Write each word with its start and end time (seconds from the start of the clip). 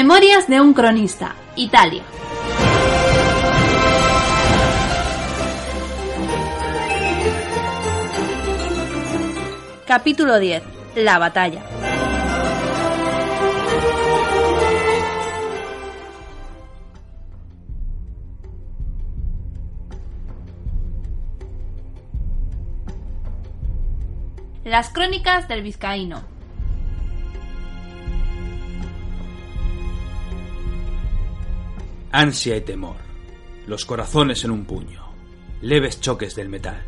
Memorias 0.00 0.46
de 0.46 0.60
un 0.60 0.74
cronista, 0.74 1.34
Italia. 1.56 2.04
Capítulo 9.88 10.38
10. 10.38 10.62
La 10.94 11.18
batalla. 11.18 11.64
Las 24.62 24.90
crónicas 24.90 25.48
del 25.48 25.62
vizcaíno. 25.62 26.37
Ansia 32.10 32.56
y 32.56 32.62
temor. 32.62 32.96
Los 33.66 33.84
corazones 33.84 34.42
en 34.42 34.50
un 34.50 34.64
puño. 34.64 35.12
Leves 35.60 36.00
choques 36.00 36.34
del 36.34 36.48
metal. 36.48 36.82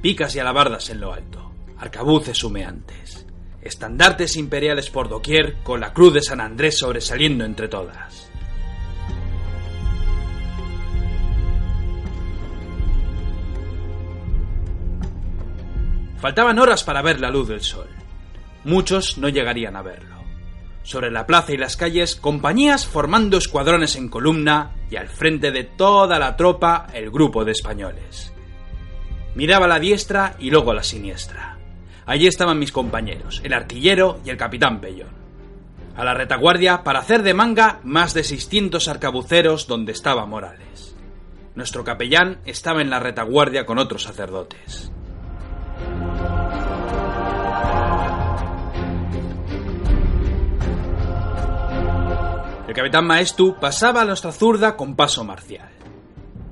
Picas 0.00 0.34
y 0.34 0.38
alabardas 0.38 0.88
en 0.88 1.00
lo 1.00 1.12
alto. 1.12 1.52
Arcabuces 1.76 2.42
humeantes. 2.42 3.26
Estandartes 3.60 4.36
imperiales 4.36 4.88
por 4.88 5.10
doquier 5.10 5.62
con 5.62 5.80
la 5.80 5.92
cruz 5.92 6.14
de 6.14 6.22
San 6.22 6.40
Andrés 6.40 6.78
sobresaliendo 6.78 7.44
entre 7.44 7.68
todas. 7.68 8.30
Faltaban 16.18 16.58
horas 16.58 16.82
para 16.82 17.02
ver 17.02 17.20
la 17.20 17.30
luz 17.30 17.48
del 17.48 17.60
sol. 17.60 17.88
Muchos 18.64 19.18
no 19.18 19.28
llegarían 19.28 19.76
a 19.76 19.82
verlo. 19.82 20.15
Sobre 20.86 21.10
la 21.10 21.26
plaza 21.26 21.52
y 21.52 21.56
las 21.56 21.76
calles, 21.76 22.14
compañías 22.14 22.86
formando 22.86 23.38
escuadrones 23.38 23.96
en 23.96 24.08
columna 24.08 24.70
y 24.88 24.94
al 24.94 25.08
frente 25.08 25.50
de 25.50 25.64
toda 25.64 26.20
la 26.20 26.36
tropa 26.36 26.86
el 26.94 27.10
grupo 27.10 27.44
de 27.44 27.50
españoles. 27.50 28.32
Miraba 29.34 29.64
a 29.64 29.68
la 29.68 29.80
diestra 29.80 30.36
y 30.38 30.48
luego 30.48 30.70
a 30.70 30.74
la 30.74 30.84
siniestra. 30.84 31.58
Allí 32.06 32.28
estaban 32.28 32.60
mis 32.60 32.70
compañeros, 32.70 33.40
el 33.42 33.52
artillero 33.52 34.20
y 34.24 34.30
el 34.30 34.36
capitán 34.36 34.80
Pellón. 34.80 35.10
A 35.96 36.04
la 36.04 36.14
retaguardia, 36.14 36.84
para 36.84 37.00
hacer 37.00 37.24
de 37.24 37.34
manga, 37.34 37.80
más 37.82 38.14
de 38.14 38.22
600 38.22 38.86
arcabuceros 38.86 39.66
donde 39.66 39.90
estaba 39.90 40.24
Morales. 40.24 40.94
Nuestro 41.56 41.82
capellán 41.82 42.38
estaba 42.44 42.80
en 42.80 42.90
la 42.90 43.00
retaguardia 43.00 43.66
con 43.66 43.78
otros 43.78 44.04
sacerdotes. 44.04 44.92
Capitán 52.76 53.06
Maestu 53.06 53.56
pasaba 53.58 54.02
a 54.02 54.04
nuestra 54.04 54.32
zurda 54.32 54.76
con 54.76 54.96
paso 54.96 55.24
marcial. 55.24 55.70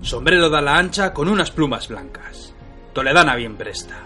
Sombrero 0.00 0.48
de 0.48 0.56
ala 0.56 0.78
ancha 0.78 1.12
con 1.12 1.28
unas 1.28 1.50
plumas 1.50 1.88
blancas. 1.88 2.54
Toledana 2.94 3.36
bien 3.36 3.56
presta. 3.56 4.04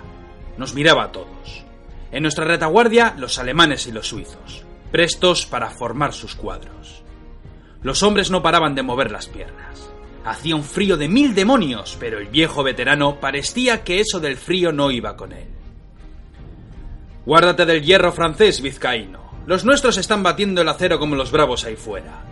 Nos 0.56 0.74
miraba 0.74 1.04
a 1.04 1.12
todos. 1.12 1.64
En 2.10 2.22
nuestra 2.22 2.44
retaguardia 2.44 3.14
los 3.16 3.38
alemanes 3.38 3.86
y 3.86 3.92
los 3.92 4.08
suizos, 4.08 4.64
prestos 4.90 5.46
para 5.46 5.70
formar 5.70 6.12
sus 6.12 6.34
cuadros. 6.34 7.04
Los 7.82 8.02
hombres 8.02 8.32
no 8.32 8.42
paraban 8.42 8.74
de 8.74 8.82
mover 8.82 9.12
las 9.12 9.28
piernas. 9.28 9.88
Hacía 10.24 10.56
un 10.56 10.64
frío 10.64 10.96
de 10.96 11.08
mil 11.08 11.36
demonios, 11.36 11.96
pero 12.00 12.18
el 12.18 12.26
viejo 12.26 12.64
veterano 12.64 13.20
parecía 13.20 13.84
que 13.84 14.00
eso 14.00 14.18
del 14.18 14.36
frío 14.36 14.72
no 14.72 14.90
iba 14.90 15.16
con 15.16 15.32
él. 15.32 15.46
Guárdate 17.24 17.64
del 17.64 17.84
hierro 17.84 18.10
francés, 18.10 18.60
vizcaíno. 18.60 19.27
Los 19.48 19.64
nuestros 19.64 19.96
están 19.96 20.22
batiendo 20.22 20.60
el 20.60 20.68
acero 20.68 20.98
como 20.98 21.16
los 21.16 21.32
bravos 21.32 21.64
ahí 21.64 21.74
fuera. 21.74 22.22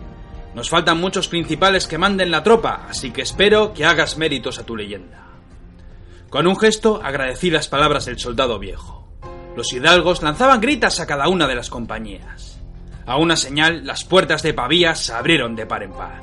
Nos 0.54 0.68
faltan 0.68 1.00
muchos 1.00 1.28
principales 1.28 1.86
que 1.86 1.96
manden 1.96 2.30
la 2.30 2.42
tropa, 2.42 2.84
así 2.90 3.10
que 3.10 3.22
espero 3.22 3.72
que 3.72 3.86
hagas 3.86 4.18
méritos 4.18 4.58
a 4.58 4.66
tu 4.66 4.76
leyenda. 4.76 5.24
Con 6.28 6.46
un 6.46 6.58
gesto 6.58 7.00
agradecí 7.02 7.48
las 7.48 7.68
palabras 7.68 8.04
del 8.04 8.18
soldado 8.18 8.58
viejo. 8.58 9.08
Los 9.56 9.72
hidalgos 9.72 10.22
lanzaban 10.22 10.60
gritas 10.60 11.00
a 11.00 11.06
cada 11.06 11.28
una 11.28 11.46
de 11.46 11.54
las 11.54 11.70
compañías. 11.70 12.60
A 13.06 13.16
una 13.16 13.36
señal, 13.36 13.86
las 13.86 14.04
puertas 14.04 14.42
de 14.42 14.52
Pavía 14.52 14.94
se 14.94 15.14
abrieron 15.14 15.56
de 15.56 15.64
par 15.64 15.84
en 15.84 15.92
par. 15.92 16.22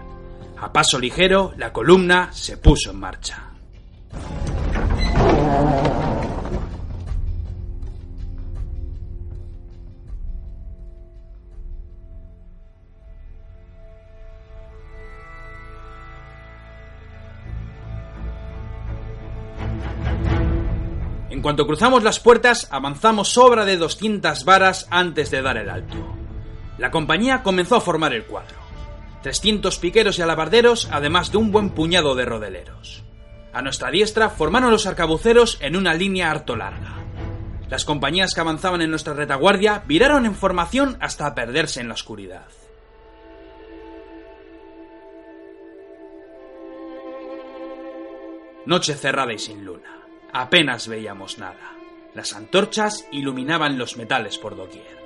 A 0.60 0.72
paso 0.72 1.00
ligero, 1.00 1.56
la 1.58 1.74
columna 1.74 2.30
se 2.34 2.58
puso 2.58 2.92
en 2.92 3.00
marcha. 3.00 3.50
Cuanto 21.44 21.68
cruzamos 21.68 22.04
las 22.04 22.20
puertas, 22.20 22.68
avanzamos 22.72 23.34
sobra 23.34 23.66
de 23.66 23.78
200 23.78 24.46
varas 24.46 24.88
antes 24.90 25.30
de 25.30 25.42
dar 25.42 25.58
el 25.58 25.70
alto. 25.70 25.98
La 26.78 26.90
compañía 26.90 27.44
comenzó 27.44 27.76
a 27.76 27.82
formar 27.82 28.14
el 28.14 28.24
cuadro. 28.24 28.56
300 29.22 29.78
piqueros 29.78 30.18
y 30.18 30.22
alabarderos, 30.22 30.88
además 30.92 31.32
de 31.32 31.38
un 31.38 31.52
buen 31.52 31.70
puñado 31.70 32.16
de 32.16 32.26
rodeleros. 32.26 33.04
A 33.52 33.62
nuestra 33.62 33.92
diestra 33.92 34.30
formaron 34.30 34.72
los 34.72 34.88
arcabuceros 34.88 35.58
en 35.62 35.76
una 35.76 35.94
línea 35.94 36.32
harto 36.32 36.56
larga. 36.56 36.96
Las 37.70 37.86
compañías 37.86 38.34
que 38.34 38.42
avanzaban 38.42 38.82
en 38.82 38.90
nuestra 38.90 39.14
retaguardia 39.14 39.84
viraron 39.86 40.26
en 40.26 40.36
formación 40.36 40.98
hasta 41.02 41.36
perderse 41.36 41.82
en 41.82 41.90
la 41.90 41.94
oscuridad. 41.94 42.48
Noche 48.66 48.94
cerrada 48.96 49.34
y 49.34 49.40
sin 49.40 49.66
luna. 49.66 50.03
Apenas 50.34 50.88
veíamos 50.88 51.38
nada. 51.38 51.78
Las 52.16 52.34
antorchas 52.34 53.06
iluminaban 53.12 53.78
los 53.78 53.98
metales 53.98 54.40
por 54.40 54.56
doquier. 54.56 54.98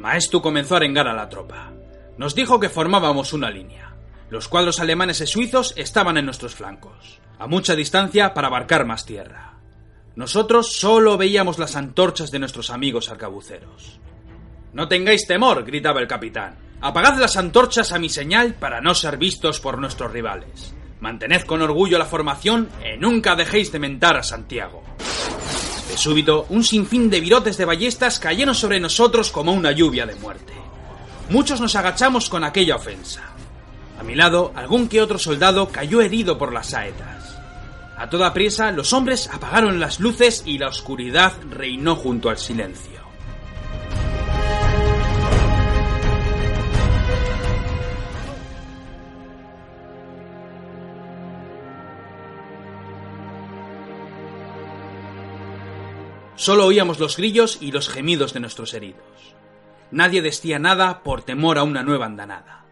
Maestu 0.00 0.42
comenzó 0.42 0.74
a 0.74 0.78
arengar 0.78 1.06
a 1.06 1.14
la 1.14 1.28
tropa. 1.28 1.72
Nos 2.18 2.34
dijo 2.34 2.58
que 2.58 2.68
formábamos 2.68 3.32
una 3.32 3.48
línea. 3.48 3.94
Los 4.28 4.48
cuadros 4.48 4.80
alemanes 4.80 5.20
y 5.20 5.26
suizos 5.28 5.72
estaban 5.76 6.16
en 6.16 6.24
nuestros 6.24 6.54
flancos, 6.56 7.20
a 7.38 7.46
mucha 7.46 7.76
distancia 7.76 8.34
para 8.34 8.48
abarcar 8.48 8.84
más 8.86 9.06
tierra. 9.06 9.54
Nosotros 10.16 10.72
solo 10.72 11.16
veíamos 11.16 11.58
las 11.60 11.76
antorchas 11.76 12.32
de 12.32 12.40
nuestros 12.40 12.70
amigos 12.70 13.08
arcabuceros. 13.08 14.00
No 14.72 14.88
tengáis 14.88 15.26
temor, 15.26 15.64
gritaba 15.64 16.00
el 16.00 16.08
capitán. 16.08 16.56
Apagad 16.80 17.18
las 17.18 17.36
antorchas 17.36 17.92
a 17.92 17.98
mi 17.98 18.08
señal 18.08 18.54
para 18.54 18.80
no 18.80 18.94
ser 18.94 19.16
vistos 19.16 19.60
por 19.60 19.78
nuestros 19.78 20.12
rivales. 20.12 20.74
Mantened 21.00 21.42
con 21.42 21.62
orgullo 21.62 21.98
la 21.98 22.04
formación 22.04 22.68
y 22.84 22.98
nunca 22.98 23.34
dejéis 23.34 23.72
de 23.72 23.78
mentar 23.78 24.16
a 24.16 24.22
Santiago. 24.22 24.82
De 25.88 25.96
súbito, 25.96 26.46
un 26.50 26.62
sinfín 26.62 27.10
de 27.10 27.20
virotes 27.20 27.56
de 27.56 27.64
ballestas 27.64 28.20
cayeron 28.20 28.54
sobre 28.54 28.78
nosotros 28.78 29.30
como 29.30 29.52
una 29.52 29.72
lluvia 29.72 30.06
de 30.06 30.14
muerte. 30.14 30.52
Muchos 31.30 31.60
nos 31.60 31.74
agachamos 31.74 32.28
con 32.28 32.44
aquella 32.44 32.76
ofensa. 32.76 33.22
A 33.98 34.02
mi 34.02 34.14
lado, 34.14 34.52
algún 34.54 34.88
que 34.88 35.00
otro 35.00 35.18
soldado 35.18 35.68
cayó 35.68 36.00
herido 36.00 36.38
por 36.38 36.52
las 36.52 36.70
saetas. 36.70 37.38
A 37.96 38.08
toda 38.08 38.32
prisa, 38.32 38.70
los 38.72 38.92
hombres 38.92 39.28
apagaron 39.32 39.80
las 39.80 40.00
luces 40.00 40.42
y 40.46 40.58
la 40.58 40.68
oscuridad 40.68 41.34
reinó 41.50 41.96
junto 41.96 42.30
al 42.30 42.38
silencio. 42.38 42.99
Solo 56.40 56.64
oíamos 56.64 56.98
los 56.98 57.18
grillos 57.18 57.58
y 57.60 57.70
los 57.70 57.90
gemidos 57.90 58.32
de 58.32 58.40
nuestros 58.40 58.72
heridos. 58.72 59.04
Nadie 59.90 60.22
decía 60.22 60.58
nada 60.58 61.02
por 61.02 61.20
temor 61.20 61.58
a 61.58 61.64
una 61.64 61.82
nueva 61.82 62.06
andanada. 62.06 62.64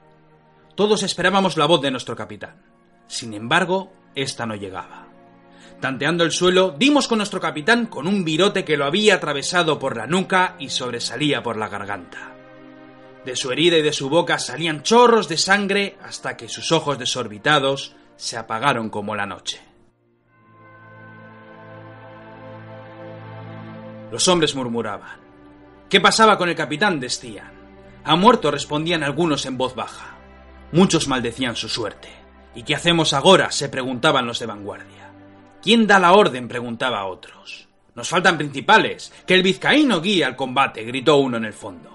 Todos 0.75 1.03
esperábamos 1.03 1.59
la 1.59 1.67
voz 1.67 1.83
de 1.83 1.91
nuestro 1.91 2.17
capitán. 2.17 2.63
Sin 3.09 3.35
embargo, 3.35 3.93
esta 4.15 4.47
no 4.47 4.55
llegaba. 4.55 5.09
Tanteando 5.83 6.25
el 6.25 6.33
suelo, 6.33 6.77
dimos 6.79 7.09
con 7.09 7.19
nuestro 7.19 7.43
capitán 7.43 7.85
con 7.85 8.07
un 8.07 8.25
virote 8.25 8.65
que 8.65 8.79
lo 8.79 8.87
había 8.87 9.17
atravesado 9.17 9.79
por 9.79 9.99
la 9.99 10.07
nuca 10.07 10.57
y 10.59 10.71
sobresalía 10.71 11.43
por 11.43 11.59
la 11.59 11.69
garganta. 11.69 12.33
De 13.27 13.37
su 13.37 13.53
herida 13.53 13.77
y 13.77 13.83
de 13.83 13.93
su 13.93 14.09
boca 14.09 14.39
salían 14.39 14.83
chorros 14.83 15.29
de 15.29 15.37
sangre 15.37 15.99
hasta 16.03 16.39
que 16.39 16.49
sus 16.49 16.73
ojos 16.73 16.99
desorbitados 16.99 17.95
se 18.17 18.39
apagaron 18.39 18.89
como 18.89 19.15
la 19.15 19.27
noche. 19.27 19.68
Los 24.11 24.27
hombres 24.29 24.55
murmuraban. 24.55 25.21
¿Qué 25.89 26.01
pasaba 26.01 26.39
con 26.39 26.49
el 26.49 26.55
capitán? 26.55 27.01
decían. 27.01 27.53
Ha 28.05 28.17
muerto, 28.17 28.51
respondían 28.51 29.03
algunos 29.03 29.45
en 29.47 29.59
voz 29.59 29.75
baja. 29.75 30.17
Muchos 30.73 31.09
maldecían 31.09 31.57
su 31.57 31.69
suerte. 31.69 32.09
¿Y 32.55 32.63
qué 32.63 32.75
hacemos 32.75 33.13
ahora? 33.13 33.51
se 33.51 33.69
preguntaban 33.69 34.27
los 34.27 34.39
de 34.39 34.47
vanguardia. 34.47 35.11
¿Quién 35.63 35.87
da 35.87 35.99
la 35.99 36.13
orden? 36.13 36.49
preguntaba 36.49 37.01
a 37.01 37.07
otros. 37.07 37.69
Nos 37.95 38.09
faltan 38.09 38.39
principales. 38.39 39.13
Que 39.27 39.35
el 39.35 39.43
vizcaíno 39.43 40.01
guíe 40.01 40.25
al 40.25 40.37
combate, 40.37 40.85
gritó 40.85 41.17
uno 41.17 41.37
en 41.37 41.45
el 41.45 41.53
fondo. 41.53 41.91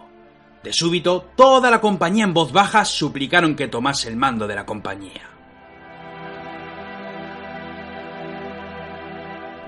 De 0.63 0.71
súbito, 0.71 1.29
toda 1.35 1.69
la 1.69 1.81
compañía 1.81 2.23
en 2.23 2.33
voz 2.33 2.51
baja 2.51 2.85
suplicaron 2.85 3.55
que 3.55 3.67
tomase 3.67 4.09
el 4.09 4.15
mando 4.15 4.47
de 4.47 4.55
la 4.55 4.65
compañía. 4.65 5.32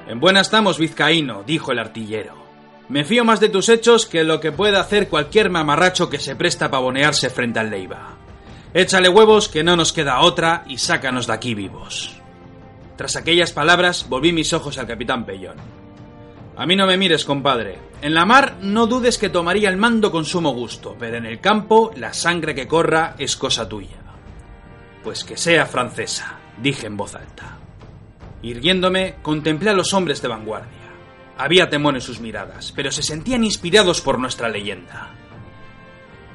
En 0.07 0.19
buena 0.19 0.41
estamos, 0.41 0.77
vizcaíno, 0.77 1.43
dijo 1.45 1.71
el 1.71 1.79
artillero. 1.79 2.35
Me 2.89 3.03
fío 3.03 3.25
más 3.25 3.39
de 3.39 3.49
tus 3.49 3.69
hechos 3.69 4.05
que 4.05 4.23
lo 4.23 4.39
que 4.39 4.51
pueda 4.51 4.79
hacer 4.79 5.09
cualquier 5.09 5.49
mamarracho 5.49 6.09
que 6.09 6.19
se 6.19 6.35
presta 6.35 6.65
a 6.65 6.71
pavonearse 6.71 7.31
frente 7.31 7.59
al 7.59 7.71
Leiva. 7.71 8.17
Échale 8.73 9.09
huevos 9.09 9.49
que 9.49 9.63
no 9.63 9.75
nos 9.75 9.91
queda 9.91 10.21
otra 10.21 10.63
y 10.67 10.77
sácanos 10.77 11.25
de 11.25 11.33
aquí 11.33 11.55
vivos. 11.55 12.21
Tras 12.95 13.15
aquellas 13.15 13.51
palabras 13.51 14.07
volví 14.07 14.31
mis 14.31 14.53
ojos 14.53 14.77
al 14.77 14.85
capitán 14.85 15.25
Pellón. 15.25 15.57
A 16.57 16.65
mí 16.65 16.75
no 16.75 16.85
me 16.85 16.97
mires, 16.97 17.25
compadre. 17.25 17.79
En 18.01 18.13
la 18.13 18.25
mar 18.25 18.57
no 18.61 18.85
dudes 18.85 19.17
que 19.17 19.29
tomaría 19.29 19.69
el 19.69 19.77
mando 19.77 20.11
con 20.11 20.23
sumo 20.23 20.53
gusto, 20.53 20.95
pero 20.99 21.17
en 21.17 21.25
el 21.25 21.39
campo 21.41 21.91
la 21.95 22.13
sangre 22.13 22.53
que 22.53 22.67
corra 22.67 23.15
es 23.17 23.35
cosa 23.35 23.67
tuya. 23.67 23.97
Pues 25.03 25.23
que 25.23 25.35
sea 25.35 25.65
francesa, 25.65 26.37
dije 26.61 26.85
en 26.85 26.95
voz 26.95 27.15
alta. 27.15 27.64
Irguiéndome, 28.45 29.15
contemplé 29.23 29.71
a 29.71 29.73
los 29.73 29.91
hombres 29.95 30.21
de 30.21 30.27
vanguardia. 30.27 30.69
Había 31.35 31.67
temor 31.67 31.95
en 31.95 32.01
sus 32.01 32.19
miradas, 32.19 32.71
pero 32.75 32.91
se 32.91 33.01
sentían 33.01 33.43
inspirados 33.43 34.01
por 34.01 34.19
nuestra 34.19 34.49
leyenda. 34.49 35.09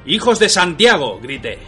Hijos 0.05 0.37
de 0.37 0.49
Santiago, 0.49 1.21
grité. 1.21 1.59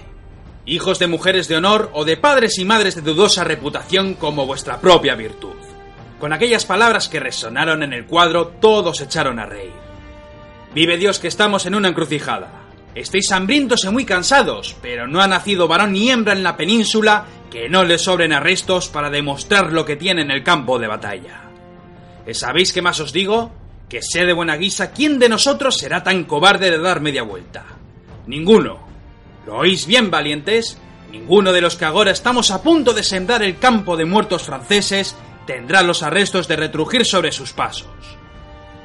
Hijos 0.66 1.00
de 1.00 1.07
mujeres 1.07 1.48
de 1.48 1.56
honor 1.56 1.90
o 1.94 2.04
de 2.04 2.18
padres 2.18 2.57
y 2.57 2.66
madres 2.66 2.95
de 2.95 3.01
dudosa 3.01 3.45
reputación 3.45 4.16
como 4.16 4.45
vuestra 4.45 4.81
propia 4.81 5.16
virtud. 5.16 5.56
Con 6.19 6.34
aquellas 6.34 6.66
palabras 6.66 7.07
que 7.07 7.22
resonaron 7.22 7.81
en 7.81 7.94
el 7.94 8.06
cuadro, 8.06 8.48
todos 8.48 9.00
echaron 9.00 9.39
a 9.39 9.46
reír. 9.46 9.72
Vive 10.75 10.98
Dios 10.98 11.19
que 11.19 11.30
estamos 11.30 11.66
en 11.66 11.75
una 11.75 11.88
encrucijada. 11.88 12.63
Estéis 12.96 13.31
hambrientos 13.31 13.86
y 13.86 13.89
muy 13.89 14.04
cansados, 14.04 14.75
pero 14.81 15.07
no 15.07 15.22
ha 15.22 15.28
nacido 15.28 15.69
varón 15.69 15.94
ni 15.94 16.12
hembra 16.12 16.34
en 16.34 16.44
la 16.44 16.57
península 16.57 17.25
que 17.54 17.70
no 17.70 17.84
le 17.84 18.00
sobren 18.00 18.34
arrestos 18.34 18.90
para 18.90 19.12
demostrar 19.12 19.72
lo 19.72 19.86
que 19.86 19.96
tiene 19.96 20.24
en 20.24 20.32
el 20.32 20.44
campo 20.44 20.80
de 20.80 20.88
batalla. 20.88 21.42
¿Sabéis 22.32 22.74
qué 22.74 22.82
más 22.82 23.00
os 23.00 23.14
digo? 23.14 23.52
Que 23.88 24.02
sé 24.02 24.26
de 24.26 24.34
buena 24.34 24.56
guisa 24.56 24.92
quién 24.92 25.20
de 25.20 25.30
nosotros 25.30 25.78
será 25.78 26.02
tan 26.02 26.24
cobarde 26.24 26.72
de 26.72 26.80
dar 26.80 27.00
media 27.00 27.22
vuelta. 27.22 27.64
Ninguno. 28.26 28.80
¿Lo 29.46 29.58
oís 29.58 29.86
bien, 29.86 30.10
valientes? 30.10 30.80
Ninguno 31.12 31.54
de 31.54 31.62
los 31.62 31.76
que 31.76 31.86
ahora 31.86 32.10
estamos 32.10 32.50
a 32.50 32.64
punto 32.64 32.92
de 32.92 33.04
sembrar 33.04 33.44
el 33.44 33.60
campo 33.60 33.98
de 33.98 34.06
muertos 34.06 34.42
franceses 34.42 35.16
tendrá 35.46 35.84
los 35.84 36.02
arrestos 36.02 36.48
de 36.48 36.56
retrujir 36.56 37.06
sobre 37.06 37.32
sus 37.32 37.54
pasos. 37.54 38.18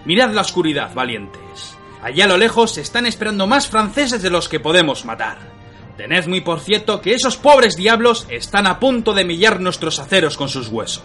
Mirad 0.04 0.34
la 0.34 0.42
oscuridad, 0.42 0.92
valientes. 0.92 1.74
Allá 2.02 2.26
a 2.26 2.28
lo 2.28 2.36
lejos 2.36 2.74
se 2.74 2.82
están 2.82 3.06
esperando 3.06 3.46
más 3.46 3.66
franceses 3.66 4.20
de 4.20 4.28
los 4.28 4.46
que 4.46 4.60
podemos 4.60 5.06
matar. 5.06 5.57
Tened 5.98 6.28
muy 6.28 6.40
por 6.40 6.60
cierto 6.60 7.00
que 7.00 7.12
esos 7.12 7.36
pobres 7.36 7.74
diablos 7.74 8.24
están 8.30 8.68
a 8.68 8.78
punto 8.78 9.14
de 9.14 9.24
millar 9.24 9.60
nuestros 9.60 9.98
aceros 9.98 10.36
con 10.36 10.48
sus 10.48 10.68
huesos. 10.68 11.02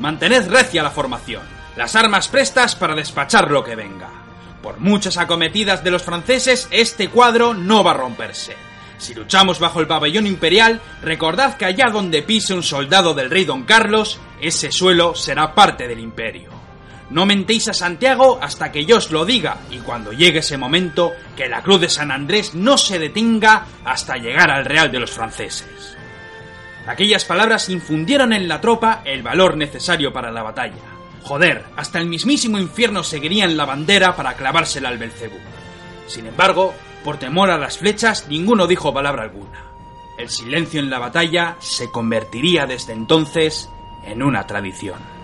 Mantened 0.00 0.48
recia 0.48 0.82
la 0.82 0.90
formación, 0.90 1.42
las 1.76 1.94
armas 1.94 2.26
prestas 2.26 2.74
para 2.74 2.96
despachar 2.96 3.52
lo 3.52 3.62
que 3.62 3.76
venga. 3.76 4.10
Por 4.64 4.80
muchas 4.80 5.16
acometidas 5.16 5.84
de 5.84 5.92
los 5.92 6.02
franceses, 6.02 6.66
este 6.72 7.08
cuadro 7.08 7.54
no 7.54 7.84
va 7.84 7.92
a 7.92 7.94
romperse. 7.94 8.56
Si 8.98 9.14
luchamos 9.14 9.60
bajo 9.60 9.78
el 9.80 9.86
pabellón 9.86 10.26
imperial, 10.26 10.80
recordad 11.00 11.56
que 11.56 11.64
allá 11.64 11.88
donde 11.88 12.22
pise 12.22 12.54
un 12.54 12.64
soldado 12.64 13.14
del 13.14 13.30
rey 13.30 13.44
don 13.44 13.62
Carlos, 13.62 14.18
ese 14.40 14.72
suelo 14.72 15.14
será 15.14 15.54
parte 15.54 15.86
del 15.86 16.00
imperio. 16.00 16.57
No 17.10 17.24
mentéis 17.24 17.68
a 17.68 17.72
Santiago 17.72 18.38
hasta 18.42 18.70
que 18.70 18.84
yo 18.84 18.98
os 18.98 19.10
lo 19.10 19.24
diga, 19.24 19.58
y 19.70 19.78
cuando 19.78 20.12
llegue 20.12 20.40
ese 20.40 20.58
momento, 20.58 21.12
que 21.36 21.48
la 21.48 21.62
cruz 21.62 21.80
de 21.80 21.88
San 21.88 22.10
Andrés 22.10 22.54
no 22.54 22.76
se 22.76 22.98
detenga 22.98 23.66
hasta 23.84 24.16
llegar 24.16 24.50
al 24.50 24.66
real 24.66 24.92
de 24.92 25.00
los 25.00 25.10
franceses. 25.10 25.96
Aquellas 26.86 27.24
palabras 27.24 27.68
infundieron 27.68 28.32
en 28.32 28.48
la 28.48 28.60
tropa 28.60 29.02
el 29.04 29.22
valor 29.22 29.56
necesario 29.56 30.12
para 30.12 30.30
la 30.30 30.42
batalla. 30.42 30.82
Joder, 31.22 31.64
hasta 31.76 31.98
el 31.98 32.06
mismísimo 32.06 32.58
infierno 32.58 33.02
seguiría 33.02 33.44
en 33.44 33.56
la 33.56 33.66
bandera 33.66 34.16
para 34.16 34.34
clavársela 34.34 34.88
al 34.88 34.98
Belcebú. 34.98 35.36
Sin 36.06 36.26
embargo, 36.26 36.74
por 37.04 37.18
temor 37.18 37.50
a 37.50 37.58
las 37.58 37.78
flechas, 37.78 38.26
ninguno 38.28 38.66
dijo 38.66 38.92
palabra 38.92 39.24
alguna. 39.24 39.64
El 40.18 40.30
silencio 40.30 40.80
en 40.80 40.90
la 40.90 40.98
batalla 40.98 41.56
se 41.60 41.90
convertiría 41.90 42.66
desde 42.66 42.92
entonces 42.92 43.70
en 44.04 44.22
una 44.22 44.46
tradición. 44.46 45.17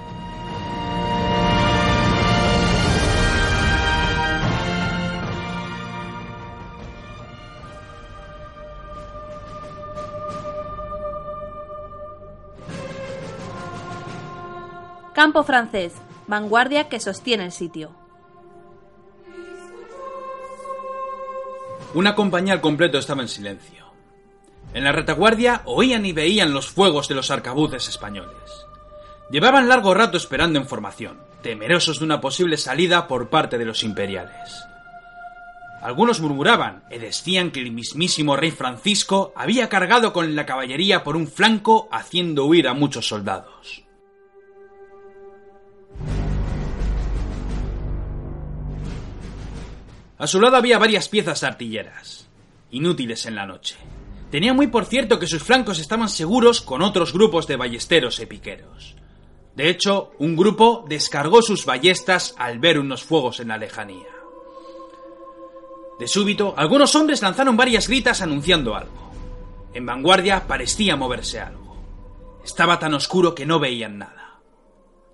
Campo 15.24 15.42
francés, 15.42 15.94
vanguardia 16.26 16.90
que 16.90 17.00
sostiene 17.00 17.46
el 17.46 17.52
sitio. 17.52 17.92
Una 21.94 22.14
compañía 22.14 22.52
al 22.52 22.60
completo 22.60 22.98
estaba 22.98 23.22
en 23.22 23.28
silencio. 23.28 23.86
En 24.74 24.84
la 24.84 24.92
retaguardia 24.92 25.62
oían 25.64 26.04
y 26.04 26.12
veían 26.12 26.52
los 26.52 26.68
fuegos 26.68 27.08
de 27.08 27.14
los 27.14 27.30
arcabuces 27.30 27.88
españoles. 27.88 28.36
Llevaban 29.30 29.66
largo 29.66 29.94
rato 29.94 30.18
esperando 30.18 30.58
en 30.58 30.68
formación, 30.68 31.18
temerosos 31.40 32.00
de 32.00 32.04
una 32.04 32.20
posible 32.20 32.58
salida 32.58 33.08
por 33.08 33.30
parte 33.30 33.56
de 33.56 33.64
los 33.64 33.82
imperiales. 33.82 34.66
Algunos 35.80 36.20
murmuraban 36.20 36.84
y 36.90 36.98
decían 36.98 37.50
que 37.50 37.60
el 37.60 37.72
mismísimo 37.72 38.36
rey 38.36 38.50
Francisco 38.50 39.32
había 39.36 39.70
cargado 39.70 40.12
con 40.12 40.36
la 40.36 40.44
caballería 40.44 41.02
por 41.02 41.16
un 41.16 41.26
flanco 41.28 41.88
haciendo 41.90 42.44
huir 42.44 42.68
a 42.68 42.74
muchos 42.74 43.08
soldados. 43.08 43.84
A 50.24 50.26
su 50.26 50.40
lado 50.40 50.56
había 50.56 50.78
varias 50.78 51.10
piezas 51.10 51.42
artilleras, 51.42 52.26
inútiles 52.70 53.26
en 53.26 53.34
la 53.34 53.44
noche. 53.44 53.76
Tenía 54.30 54.54
muy 54.54 54.68
por 54.68 54.86
cierto 54.86 55.18
que 55.18 55.26
sus 55.26 55.42
flancos 55.42 55.78
estaban 55.78 56.08
seguros 56.08 56.62
con 56.62 56.80
otros 56.80 57.12
grupos 57.12 57.46
de 57.46 57.56
ballesteros 57.56 58.18
y 58.20 58.24
piqueros. 58.24 58.96
De 59.54 59.68
hecho, 59.68 60.12
un 60.18 60.34
grupo 60.34 60.86
descargó 60.88 61.42
sus 61.42 61.66
ballestas 61.66 62.34
al 62.38 62.58
ver 62.58 62.78
unos 62.78 63.04
fuegos 63.04 63.38
en 63.38 63.48
la 63.48 63.58
lejanía. 63.58 64.08
De 65.98 66.08
súbito, 66.08 66.54
algunos 66.56 66.94
hombres 66.94 67.20
lanzaron 67.20 67.58
varias 67.58 67.86
gritas 67.86 68.22
anunciando 68.22 68.74
algo. 68.74 69.10
En 69.74 69.84
vanguardia 69.84 70.46
parecía 70.46 70.96
moverse 70.96 71.38
algo. 71.40 71.76
Estaba 72.42 72.78
tan 72.78 72.94
oscuro 72.94 73.34
que 73.34 73.44
no 73.44 73.58
veían 73.58 73.98
nada. 73.98 74.40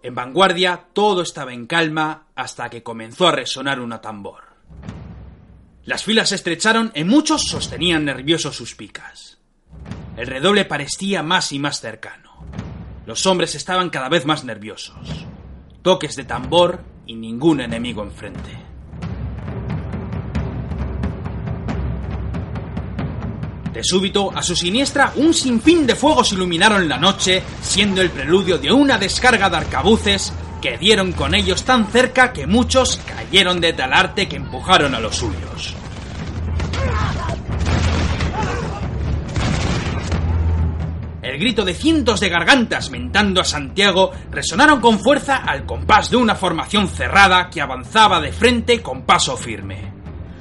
En 0.04 0.14
vanguardia 0.14 0.84
todo 0.92 1.22
estaba 1.22 1.52
en 1.52 1.66
calma 1.66 2.28
hasta 2.36 2.70
que 2.70 2.84
comenzó 2.84 3.26
a 3.26 3.32
resonar 3.32 3.80
una 3.80 4.00
tambor. 4.00 4.49
Las 5.84 6.04
filas 6.04 6.28
se 6.28 6.34
estrecharon 6.34 6.92
y 6.94 7.04
muchos 7.04 7.48
sostenían 7.48 8.04
nerviosos 8.04 8.54
sus 8.54 8.74
picas. 8.74 9.38
El 10.16 10.26
redoble 10.26 10.66
parecía 10.66 11.22
más 11.22 11.52
y 11.52 11.58
más 11.58 11.80
cercano. 11.80 12.44
Los 13.06 13.24
hombres 13.24 13.54
estaban 13.54 13.88
cada 13.88 14.10
vez 14.10 14.26
más 14.26 14.44
nerviosos. 14.44 15.26
Toques 15.82 16.16
de 16.16 16.24
tambor 16.24 16.84
y 17.06 17.14
ningún 17.14 17.62
enemigo 17.62 18.02
enfrente. 18.02 18.50
De 23.72 23.82
súbito, 23.82 24.30
a 24.36 24.42
su 24.42 24.54
siniestra, 24.54 25.12
un 25.16 25.32
sinfín 25.32 25.86
de 25.86 25.96
fuegos 25.96 26.32
iluminaron 26.32 26.88
la 26.88 26.98
noche, 26.98 27.42
siendo 27.62 28.02
el 28.02 28.10
preludio 28.10 28.58
de 28.58 28.70
una 28.70 28.98
descarga 28.98 29.48
de 29.48 29.56
arcabuces 29.56 30.32
que 30.60 30.78
dieron 30.78 31.12
con 31.12 31.34
ellos 31.34 31.64
tan 31.64 31.86
cerca 31.86 32.32
que 32.32 32.46
muchos 32.46 33.00
cayeron 33.06 33.60
de 33.60 33.72
tal 33.72 33.92
arte 33.92 34.28
que 34.28 34.36
empujaron 34.36 34.94
a 34.94 35.00
los 35.00 35.16
suyos. 35.16 35.74
El 41.22 41.38
grito 41.38 41.64
de 41.64 41.74
cientos 41.74 42.18
de 42.20 42.28
gargantas 42.28 42.90
mentando 42.90 43.40
a 43.40 43.44
Santiago 43.44 44.10
resonaron 44.30 44.80
con 44.80 44.98
fuerza 44.98 45.36
al 45.36 45.64
compás 45.64 46.10
de 46.10 46.16
una 46.16 46.34
formación 46.34 46.88
cerrada 46.88 47.50
que 47.50 47.60
avanzaba 47.60 48.20
de 48.20 48.32
frente 48.32 48.82
con 48.82 49.02
paso 49.02 49.36
firme. 49.36 49.92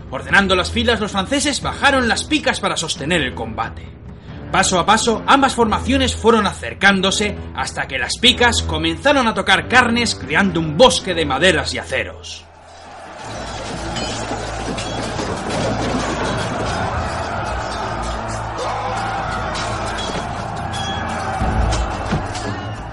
Ordenando 0.09 0.55
las 0.55 0.71
filas, 0.71 0.99
los 0.99 1.11
franceses 1.11 1.61
bajaron 1.61 2.07
las 2.07 2.23
picas 2.23 2.59
para 2.59 2.75
sostener 2.75 3.21
el 3.21 3.35
combate. 3.35 3.98
Paso 4.51 4.79
a 4.79 4.85
paso, 4.85 5.21
ambas 5.27 5.53
formaciones 5.53 6.15
fueron 6.15 6.47
acercándose 6.47 7.37
hasta 7.55 7.87
que 7.87 7.99
las 7.99 8.17
picas 8.17 8.63
comenzaron 8.63 9.27
a 9.27 9.35
tocar 9.35 9.67
carnes 9.67 10.15
creando 10.15 10.59
un 10.59 10.75
bosque 10.75 11.13
de 11.13 11.25
maderas 11.25 11.73
y 11.75 11.77
aceros. 11.77 12.45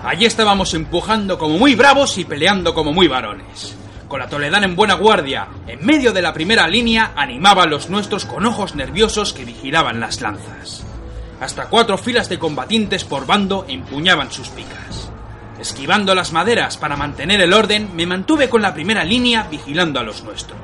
Allí 0.05 0.25
estábamos 0.25 0.73
empujando 0.75 1.37
como 1.37 1.59
muy 1.59 1.75
bravos 1.75 2.17
y 2.19 2.25
peleando 2.25 2.75
como 2.75 2.93
muy 2.93 3.09
varones. 3.09 3.77
con 4.07 4.21
la 4.21 4.29
Toledana 4.29 4.65
en 4.65 4.77
buena 4.77 4.95
guardia, 4.95 5.49
en 5.67 5.85
medio 5.85 6.13
de 6.13 6.23
la 6.23 6.33
primera 6.33 6.69
línea, 6.69 7.13
animaba 7.17 7.65
a 7.65 7.67
los 7.67 7.91
nuestros 7.91 8.25
con 8.25 8.47
ojos 8.47 8.77
nerviosos 8.77 9.33
que 9.33 9.45
vigilaban 9.45 9.99
las 9.99 10.21
lanzas. 10.21 10.86
Hasta 11.41 11.67
cuatro 11.67 11.99
filas 11.99 12.29
de 12.29 12.39
combatientes 12.39 13.05
por 13.05 13.27
bando 13.27 13.67
empuñaban 13.69 14.31
sus 14.33 14.49
picas. 14.49 15.11
Esquivando 15.61 16.15
las 16.15 16.33
maderas 16.33 16.77
para 16.77 16.97
mantener 16.97 17.41
el 17.41 17.53
orden, 17.53 17.91
me 17.95 18.07
mantuve 18.07 18.49
con 18.49 18.63
la 18.63 18.75
primera 18.75 19.05
línea 19.05 19.47
vigilando 19.51 20.01
a 20.01 20.03
los 20.03 20.23
nuestros. 20.23 20.59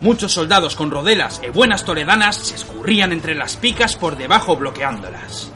Muchos 0.00 0.32
soldados 0.32 0.76
con 0.76 0.90
rodelas 0.90 1.40
y 1.46 1.50
buenas 1.50 1.84
toledanas 1.84 2.36
se 2.36 2.54
escurrían 2.54 3.12
entre 3.12 3.34
las 3.34 3.56
picas 3.56 3.96
por 3.96 4.16
debajo 4.16 4.56
bloqueándolas. 4.56 5.50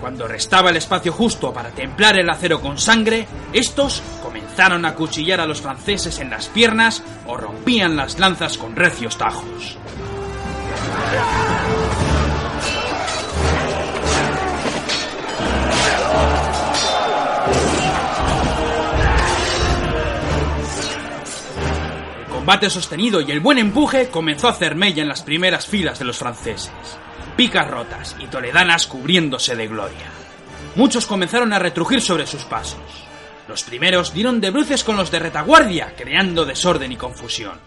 Cuando 0.00 0.28
restaba 0.28 0.70
el 0.70 0.76
espacio 0.76 1.12
justo 1.12 1.52
para 1.52 1.70
templar 1.70 2.18
el 2.18 2.28
acero 2.28 2.60
con 2.60 2.78
sangre, 2.78 3.26
estos 3.52 4.02
comenzaron 4.22 4.84
a 4.84 4.94
cuchillar 4.94 5.40
a 5.40 5.46
los 5.46 5.62
franceses 5.62 6.18
en 6.18 6.30
las 6.30 6.48
piernas 6.48 7.02
o 7.26 7.36
rompían 7.36 7.96
las 7.96 8.18
lanzas 8.18 8.58
con 8.58 8.76
recios 8.76 9.16
tajos. 9.16 9.78
Combate 22.46 22.70
sostenido 22.70 23.20
y 23.20 23.32
el 23.32 23.40
buen 23.40 23.58
empuje 23.58 24.08
comenzó 24.08 24.46
a 24.46 24.52
hacer 24.52 24.76
mella 24.76 25.02
en 25.02 25.08
las 25.08 25.22
primeras 25.22 25.66
filas 25.66 25.98
de 25.98 26.04
los 26.04 26.16
franceses 26.16 26.70
picas 27.36 27.68
rotas 27.68 28.14
y 28.20 28.26
toledanas 28.26 28.86
cubriéndose 28.86 29.56
de 29.56 29.66
gloria. 29.66 30.06
Muchos 30.76 31.06
comenzaron 31.06 31.52
a 31.52 31.58
retrujir 31.58 32.00
sobre 32.00 32.24
sus 32.24 32.44
pasos. 32.44 32.78
Los 33.48 33.64
primeros 33.64 34.14
dieron 34.14 34.40
de 34.40 34.50
bruces 34.50 34.84
con 34.84 34.96
los 34.96 35.10
de 35.10 35.18
retaguardia, 35.18 35.94
creando 35.96 36.44
desorden 36.44 36.92
y 36.92 36.96
confusión. 36.96 37.58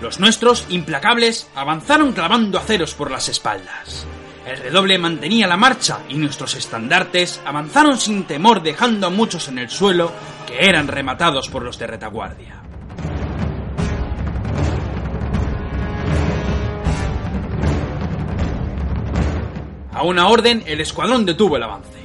Los 0.00 0.18
nuestros, 0.18 0.66
implacables, 0.70 1.48
avanzaron 1.54 2.12
clavando 2.12 2.58
aceros 2.58 2.94
por 2.94 3.12
las 3.12 3.28
espaldas. 3.28 4.08
El 4.44 4.58
redoble 4.58 4.98
mantenía 4.98 5.46
la 5.46 5.56
marcha 5.56 6.00
y 6.08 6.14
nuestros 6.14 6.56
estandartes 6.56 7.40
avanzaron 7.46 7.96
sin 7.96 8.24
temor 8.24 8.60
dejando 8.60 9.06
a 9.06 9.10
muchos 9.10 9.46
en 9.46 9.60
el 9.60 9.70
suelo 9.70 10.10
que 10.48 10.66
eran 10.66 10.88
rematados 10.88 11.48
por 11.48 11.62
los 11.62 11.78
de 11.78 11.86
retaguardia. 11.86 12.66
A 19.96 20.02
una 20.02 20.28
orden, 20.28 20.62
el 20.66 20.82
escuadrón 20.82 21.24
detuvo 21.24 21.56
el 21.56 21.62
avance. 21.62 21.98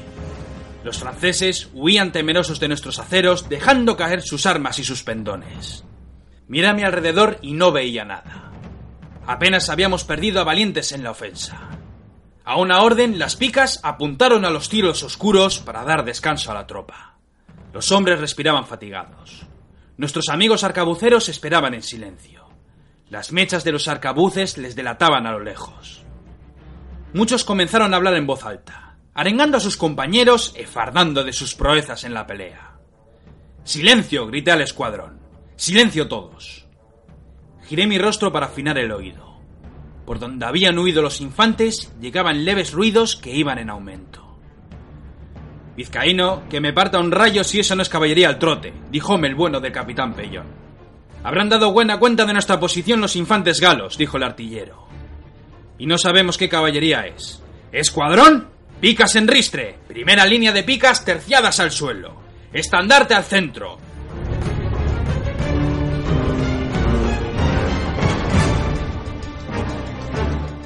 Los 0.81 0.99
franceses 0.99 1.67
huían 1.73 2.13
temerosos 2.13 2.57
de 2.61 2.69
nuestros 2.69 2.99
aceros, 2.99 3.49
dejando 3.49 3.97
caer 3.97 4.21
sus 4.21 4.45
armas 4.45 4.79
y 4.79 4.85
sus 4.85 5.03
pendones. 5.03 5.83
Miré 6.47 6.69
a 6.69 6.73
mi 6.73 6.83
alrededor 6.83 7.37
y 7.41 7.51
no 7.51 7.73
veía 7.73 8.05
nada. 8.05 8.53
Apenas 9.27 9.69
habíamos 9.69 10.05
perdido 10.05 10.39
a 10.39 10.45
valientes 10.45 10.93
en 10.93 11.03
la 11.03 11.11
ofensa. 11.11 11.67
A 12.45 12.55
una 12.55 12.81
orden, 12.81 13.19
las 13.19 13.35
picas 13.35 13.81
apuntaron 13.83 14.45
a 14.45 14.51
los 14.51 14.69
tiros 14.69 15.03
oscuros 15.03 15.59
para 15.59 15.83
dar 15.83 16.05
descanso 16.05 16.49
a 16.49 16.53
la 16.53 16.67
tropa. 16.67 17.17
Los 17.73 17.91
hombres 17.91 18.21
respiraban 18.21 18.67
fatigados. 18.67 19.45
Nuestros 19.97 20.29
amigos 20.29 20.63
arcabuceros 20.63 21.27
esperaban 21.27 21.73
en 21.73 21.83
silencio. 21.83 22.47
Las 23.09 23.33
mechas 23.33 23.65
de 23.65 23.73
los 23.73 23.89
arcabuces 23.89 24.57
les 24.57 24.77
delataban 24.77 25.27
a 25.27 25.33
lo 25.33 25.41
lejos. 25.41 26.05
Muchos 27.13 27.43
comenzaron 27.43 27.93
a 27.93 27.97
hablar 27.97 28.15
en 28.15 28.25
voz 28.25 28.45
alta, 28.45 28.95
arengando 29.13 29.57
a 29.57 29.59
sus 29.59 29.75
compañeros 29.75 30.55
y 30.57 30.63
fardando 30.63 31.25
de 31.25 31.33
sus 31.33 31.55
proezas 31.55 32.05
en 32.05 32.13
la 32.13 32.25
pelea. 32.25 32.77
Silencio, 33.65 34.27
grité 34.27 34.51
al 34.51 34.61
escuadrón. 34.61 35.19
Silencio 35.57 36.07
todos. 36.07 36.67
Giré 37.67 37.85
mi 37.85 37.97
rostro 37.97 38.31
para 38.31 38.45
afinar 38.45 38.77
el 38.77 38.93
oído. 38.93 39.39
Por 40.05 40.19
donde 40.19 40.45
habían 40.45 40.79
huido 40.79 41.01
los 41.01 41.19
infantes 41.19 41.93
llegaban 41.99 42.45
leves 42.45 42.71
ruidos 42.71 43.17
que 43.17 43.35
iban 43.35 43.59
en 43.59 43.69
aumento. 43.69 44.39
Vizcaíno, 45.75 46.43
que 46.49 46.61
me 46.61 46.71
parta 46.71 46.99
un 46.99 47.11
rayo 47.11 47.43
si 47.43 47.59
eso 47.59 47.75
no 47.75 47.81
es 47.81 47.89
caballería 47.89 48.29
al 48.29 48.39
trote, 48.39 48.73
dijóme 48.89 49.27
el 49.27 49.35
bueno 49.35 49.59
del 49.59 49.73
capitán 49.73 50.13
Pellón. 50.13 50.47
Habrán 51.23 51.49
dado 51.49 51.73
buena 51.73 51.99
cuenta 51.99 52.25
de 52.25 52.33
nuestra 52.33 52.59
posición 52.59 53.01
los 53.01 53.17
infantes 53.17 53.59
galos, 53.59 53.97
dijo 53.97 54.15
el 54.15 54.23
artillero 54.23 54.90
y 55.81 55.87
no 55.87 55.97
sabemos 55.97 56.37
qué 56.37 56.47
caballería 56.47 57.07
es. 57.07 57.41
Escuadrón, 57.71 58.51
picas 58.79 59.15
en 59.15 59.27
ristre, 59.27 59.79
primera 59.87 60.27
línea 60.27 60.51
de 60.51 60.61
picas 60.61 61.03
terciadas 61.03 61.59
al 61.59 61.71
suelo, 61.71 62.21
estandarte 62.53 63.15
al 63.15 63.23
centro. 63.23 63.79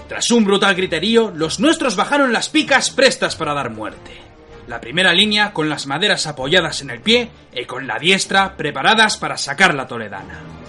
Tras 0.09 0.29
un 0.31 0.43
brutal 0.43 0.75
griterío, 0.75 1.31
los 1.33 1.61
nuestros 1.61 1.95
bajaron 1.95 2.33
las 2.33 2.49
picas 2.49 2.89
prestas 2.89 3.37
para 3.37 3.53
dar 3.53 3.69
muerte. 3.69 4.11
La 4.67 4.81
primera 4.81 5.13
línea 5.13 5.53
con 5.53 5.69
las 5.69 5.87
maderas 5.87 6.27
apoyadas 6.27 6.81
en 6.81 6.89
el 6.89 6.99
pie 6.99 7.29
y 7.53 7.63
con 7.63 7.87
la 7.87 7.99
diestra 7.99 8.57
preparadas 8.57 9.15
para 9.15 9.37
sacar 9.37 9.75
la 9.75 9.87
toledana. 9.87 10.64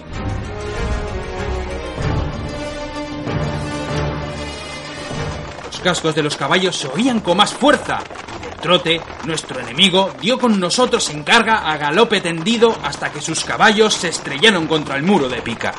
Los 5.77 5.83
cascos 5.83 6.15
de 6.15 6.23
los 6.23 6.35
caballos 6.35 6.75
se 6.75 6.87
oían 6.87 7.19
con 7.19 7.37
más 7.37 7.53
fuerza. 7.53 7.99
Y 8.41 8.47
el 8.47 8.55
trote, 8.55 8.99
nuestro 9.25 9.59
enemigo, 9.59 10.11
dio 10.19 10.39
con 10.39 10.59
nosotros 10.59 11.07
en 11.11 11.21
carga 11.21 11.71
a 11.71 11.77
galope 11.77 12.19
tendido 12.19 12.75
hasta 12.83 13.11
que 13.11 13.21
sus 13.21 13.43
caballos 13.43 13.93
se 13.93 14.07
estrellaron 14.07 14.65
contra 14.65 14.95
el 14.95 15.03
muro 15.03 15.29
de 15.29 15.39
picas. 15.43 15.75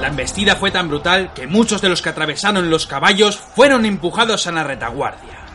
La 0.00 0.08
embestida 0.08 0.56
fue 0.56 0.72
tan 0.72 0.88
brutal 0.88 1.32
que 1.34 1.46
muchos 1.46 1.80
de 1.80 1.88
los 1.88 2.02
que 2.02 2.08
atravesaron 2.08 2.68
los 2.68 2.88
caballos 2.88 3.36
fueron 3.36 3.86
empujados 3.86 4.48
a 4.48 4.52
la 4.52 4.64
retaguardia. 4.64 5.45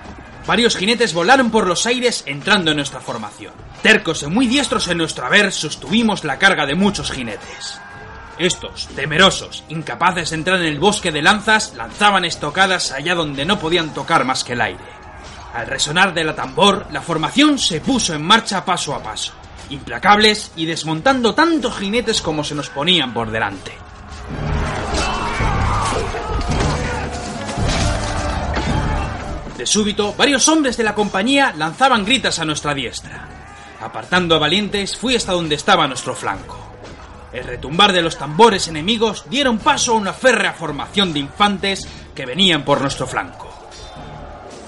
Varios 0.47 0.75
jinetes 0.75 1.13
volaron 1.13 1.51
por 1.51 1.67
los 1.67 1.85
aires 1.85 2.23
entrando 2.25 2.71
en 2.71 2.77
nuestra 2.77 2.99
formación. 2.99 3.53
Tercos 3.81 4.23
y 4.23 4.27
muy 4.27 4.47
diestros 4.47 4.87
en 4.87 4.97
nuestro 4.97 5.25
haber, 5.25 5.51
sostuvimos 5.51 6.23
la 6.23 6.39
carga 6.39 6.65
de 6.65 6.75
muchos 6.75 7.11
jinetes. 7.11 7.79
Estos, 8.37 8.87
temerosos, 8.95 9.63
incapaces 9.69 10.31
de 10.31 10.37
entrar 10.37 10.59
en 10.59 10.65
el 10.65 10.79
bosque 10.79 11.11
de 11.11 11.21
lanzas, 11.21 11.73
lanzaban 11.75 12.25
estocadas 12.25 12.91
allá 12.91 13.13
donde 13.13 13.45
no 13.45 13.59
podían 13.59 13.93
tocar 13.93 14.25
más 14.25 14.43
que 14.43 14.53
el 14.53 14.61
aire. 14.61 15.01
Al 15.53 15.67
resonar 15.67 16.13
de 16.13 16.23
la 16.23 16.35
tambor, 16.35 16.87
la 16.91 17.01
formación 17.01 17.59
se 17.59 17.81
puso 17.81 18.15
en 18.15 18.23
marcha 18.23 18.65
paso 18.65 18.95
a 18.95 19.03
paso, 19.03 19.33
implacables 19.69 20.53
y 20.55 20.65
desmontando 20.65 21.35
tantos 21.35 21.77
jinetes 21.77 22.21
como 22.21 22.43
se 22.43 22.55
nos 22.55 22.69
ponían 22.69 23.13
por 23.13 23.29
delante. 23.29 23.73
De 29.61 29.67
súbito, 29.67 30.15
varios 30.17 30.47
hombres 30.47 30.75
de 30.75 30.83
la 30.83 30.95
compañía 30.95 31.53
lanzaban 31.55 32.03
gritas 32.03 32.39
a 32.39 32.45
nuestra 32.45 32.73
diestra. 32.73 33.27
Apartando 33.79 34.33
a 34.33 34.39
valientes, 34.39 34.97
fui 34.97 35.15
hasta 35.15 35.33
donde 35.33 35.53
estaba 35.53 35.87
nuestro 35.87 36.15
flanco. 36.15 36.57
El 37.31 37.43
retumbar 37.43 37.93
de 37.93 38.01
los 38.01 38.17
tambores 38.17 38.67
enemigos 38.67 39.25
dieron 39.29 39.59
paso 39.59 39.91
a 39.91 39.97
una 39.97 40.13
férrea 40.13 40.53
formación 40.53 41.13
de 41.13 41.19
infantes 41.19 41.87
que 42.15 42.25
venían 42.25 42.65
por 42.65 42.81
nuestro 42.81 43.05
flanco. 43.05 43.53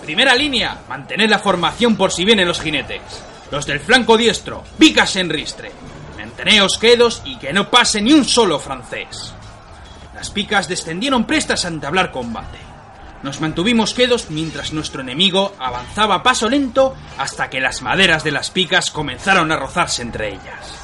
Primera 0.04 0.36
línea, 0.36 0.84
mantener 0.88 1.32
la 1.32 1.40
formación 1.40 1.96
por 1.96 2.12
si 2.12 2.24
vienen 2.24 2.48
los 2.48 2.62
jinetes. 2.62 3.02
Los 3.50 3.66
del 3.66 3.80
flanco 3.80 4.16
diestro, 4.16 4.64
picas 4.78 5.16
en 5.16 5.32
ristre. 5.32 5.72
Manteneos 6.20 6.78
quedos 6.78 7.24
y 7.26 7.40
que 7.40 7.52
no 7.52 7.72
pase 7.72 8.00
ni 8.00 8.14
un 8.14 8.26
solo 8.26 8.60
francés. 8.60 9.34
Las 10.14 10.30
picas 10.30 10.68
descendieron 10.68 11.26
prestas 11.26 11.66
a 11.66 11.70
entablar 11.70 12.12
combate. 12.12 12.63
Nos 13.24 13.40
mantuvimos 13.40 13.94
quedos 13.94 14.30
mientras 14.30 14.74
nuestro 14.74 15.02
enemigo 15.02 15.56
avanzaba 15.58 16.16
a 16.16 16.24
paso 16.24 16.50
lento 16.50 16.94
hasta 17.18 17.50
que 17.50 17.62
las 17.62 17.82
maderas 17.82 18.26
de 18.26 18.32
las 18.32 18.52
picas 18.52 18.92
comenzaron 18.92 19.50
a 19.50 19.56
rozarse 19.56 20.02
entre 20.02 20.34
ellas. 20.34 20.80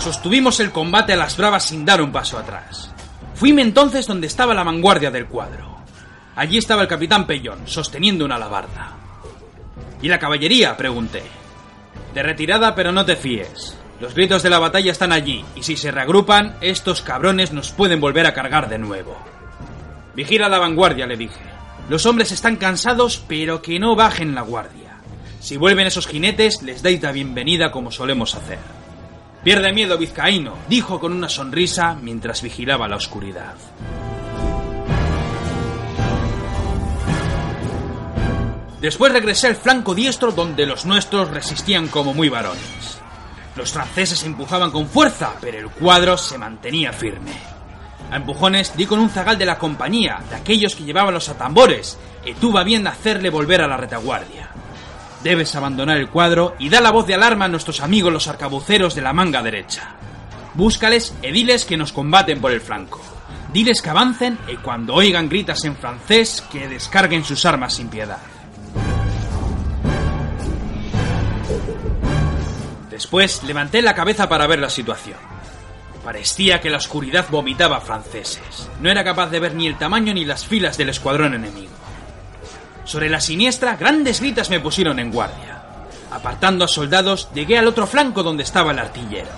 Sostuvimos 0.00 0.58
el 0.58 0.72
combate 0.72 1.12
a 1.12 1.16
las 1.16 1.36
bravas 1.36 1.66
sin 1.66 1.84
dar 1.84 2.02
un 2.02 2.10
paso 2.10 2.36
atrás. 2.36 2.90
Fuime 3.34 3.62
entonces 3.62 4.08
donde 4.08 4.26
estaba 4.26 4.54
la 4.54 4.64
vanguardia 4.64 5.12
del 5.12 5.26
cuadro. 5.26 5.78
Allí 6.34 6.58
estaba 6.58 6.82
el 6.82 6.88
capitán 6.88 7.26
Pellón, 7.28 7.60
sosteniendo 7.66 8.24
una 8.24 8.34
alabarda. 8.34 8.96
¿Y 10.02 10.08
la 10.08 10.18
caballería? 10.18 10.76
pregunté. 10.76 11.39
De 12.14 12.22
retirada, 12.22 12.74
pero 12.74 12.92
no 12.92 13.04
te 13.04 13.16
fíes. 13.16 13.76
Los 14.00 14.14
gritos 14.14 14.42
de 14.42 14.50
la 14.50 14.58
batalla 14.58 14.90
están 14.90 15.12
allí, 15.12 15.44
y 15.54 15.62
si 15.62 15.76
se 15.76 15.90
reagrupan, 15.90 16.56
estos 16.60 17.02
cabrones 17.02 17.52
nos 17.52 17.70
pueden 17.70 18.00
volver 18.00 18.26
a 18.26 18.34
cargar 18.34 18.68
de 18.68 18.78
nuevo. 18.78 19.16
Vigila 20.14 20.48
la 20.48 20.58
vanguardia, 20.58 21.06
le 21.06 21.16
dije. 21.16 21.40
Los 21.88 22.06
hombres 22.06 22.32
están 22.32 22.56
cansados, 22.56 23.22
pero 23.28 23.62
que 23.62 23.78
no 23.78 23.94
bajen 23.94 24.34
la 24.34 24.42
guardia. 24.42 24.96
Si 25.40 25.56
vuelven 25.56 25.86
esos 25.86 26.06
jinetes, 26.06 26.62
les 26.62 26.82
dais 26.82 27.02
la 27.02 27.12
bienvenida 27.12 27.70
como 27.70 27.90
solemos 27.90 28.34
hacer. 28.34 28.58
Pierde 29.44 29.72
miedo, 29.72 29.96
vizcaíno, 29.96 30.54
dijo 30.68 31.00
con 31.00 31.12
una 31.12 31.28
sonrisa 31.28 31.94
mientras 31.94 32.42
vigilaba 32.42 32.88
la 32.88 32.96
oscuridad. 32.96 33.54
Después 38.80 39.12
regresé 39.12 39.46
al 39.46 39.56
flanco 39.56 39.94
diestro 39.94 40.32
donde 40.32 40.64
los 40.64 40.86
nuestros 40.86 41.30
resistían 41.30 41.88
como 41.88 42.14
muy 42.14 42.30
varones. 42.30 42.98
Los 43.54 43.72
franceses 43.72 44.24
empujaban 44.24 44.70
con 44.70 44.88
fuerza, 44.88 45.34
pero 45.40 45.58
el 45.58 45.68
cuadro 45.68 46.16
se 46.16 46.38
mantenía 46.38 46.92
firme. 46.92 47.32
A 48.10 48.16
empujones 48.16 48.74
di 48.76 48.86
con 48.86 48.98
un 48.98 49.10
zagal 49.10 49.36
de 49.36 49.44
la 49.44 49.58
compañía, 49.58 50.20
de 50.30 50.36
aquellos 50.36 50.74
que 50.74 50.84
llevaban 50.84 51.12
los 51.12 51.28
atambores, 51.28 51.98
y 52.24 52.32
tuvo 52.34 52.62
bien 52.64 52.86
hacerle 52.86 53.28
volver 53.28 53.60
a 53.60 53.68
la 53.68 53.76
retaguardia. 53.76 54.48
Debes 55.22 55.54
abandonar 55.54 55.98
el 55.98 56.08
cuadro 56.08 56.54
y 56.58 56.70
da 56.70 56.80
la 56.80 56.90
voz 56.90 57.06
de 57.06 57.14
alarma 57.14 57.44
a 57.44 57.48
nuestros 57.48 57.80
amigos 57.80 58.12
los 58.12 58.28
arcabuceros 58.28 58.94
de 58.94 59.02
la 59.02 59.12
manga 59.12 59.42
derecha. 59.42 59.94
Búscales 60.54 61.14
e 61.20 61.30
diles 61.32 61.66
que 61.66 61.76
nos 61.76 61.92
combaten 61.92 62.40
por 62.40 62.50
el 62.50 62.62
flanco. 62.62 63.02
Diles 63.52 63.82
que 63.82 63.90
avancen 63.90 64.38
y 64.48 64.56
cuando 64.56 64.94
oigan 64.94 65.28
gritas 65.28 65.64
en 65.66 65.76
francés 65.76 66.42
que 66.50 66.66
descarguen 66.66 67.24
sus 67.24 67.44
armas 67.44 67.74
sin 67.74 67.88
piedad. 67.88 68.18
Después 73.00 73.42
levanté 73.44 73.80
la 73.80 73.94
cabeza 73.94 74.28
para 74.28 74.46
ver 74.46 74.58
la 74.58 74.68
situación. 74.68 75.16
Parecía 76.04 76.60
que 76.60 76.68
la 76.68 76.76
oscuridad 76.76 77.24
vomitaba 77.30 77.80
franceses. 77.80 78.68
No 78.78 78.90
era 78.90 79.02
capaz 79.02 79.30
de 79.30 79.40
ver 79.40 79.54
ni 79.54 79.66
el 79.66 79.78
tamaño 79.78 80.12
ni 80.12 80.26
las 80.26 80.44
filas 80.44 80.76
del 80.76 80.90
escuadrón 80.90 81.32
enemigo. 81.32 81.72
Sobre 82.84 83.08
la 83.08 83.18
siniestra, 83.22 83.76
grandes 83.76 84.20
gritas 84.20 84.50
me 84.50 84.60
pusieron 84.60 84.98
en 84.98 85.10
guardia. 85.10 85.62
Apartando 86.10 86.66
a 86.66 86.68
soldados, 86.68 87.30
llegué 87.32 87.56
al 87.56 87.68
otro 87.68 87.86
flanco 87.86 88.22
donde 88.22 88.42
estaba 88.42 88.72
el 88.72 88.78
artillero. 88.78 89.30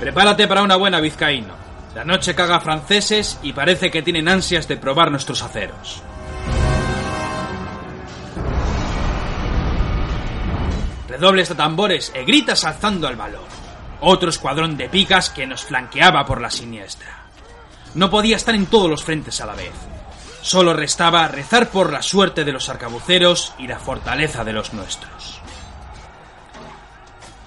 Prepárate 0.00 0.48
para 0.48 0.64
una 0.64 0.74
buena 0.74 0.98
vizcaíno. 0.98 1.54
La 1.94 2.02
noche 2.02 2.34
caga 2.34 2.58
franceses 2.58 3.38
y 3.44 3.52
parece 3.52 3.92
que 3.92 4.02
tienen 4.02 4.26
ansias 4.26 4.66
de 4.66 4.76
probar 4.76 5.12
nuestros 5.12 5.40
aceros. 5.44 6.02
Redobles 11.22 11.50
de 11.50 11.54
tambores 11.54 12.10
e 12.18 12.24
gritas 12.26 12.64
alzando 12.64 13.06
al 13.06 13.14
valor. 13.14 13.46
Otro 14.00 14.28
escuadrón 14.28 14.76
de 14.76 14.88
picas 14.88 15.30
que 15.30 15.46
nos 15.46 15.62
flanqueaba 15.62 16.26
por 16.26 16.40
la 16.40 16.50
siniestra. 16.50 17.26
No 17.94 18.10
podía 18.10 18.34
estar 18.34 18.56
en 18.56 18.66
todos 18.66 18.90
los 18.90 19.04
frentes 19.04 19.40
a 19.40 19.46
la 19.46 19.54
vez. 19.54 19.70
Solo 20.40 20.74
restaba 20.74 21.28
rezar 21.28 21.70
por 21.70 21.92
la 21.92 22.02
suerte 22.02 22.42
de 22.42 22.50
los 22.50 22.68
arcabuceros 22.68 23.54
y 23.56 23.68
la 23.68 23.78
fortaleza 23.78 24.42
de 24.42 24.52
los 24.52 24.72
nuestros. 24.72 25.40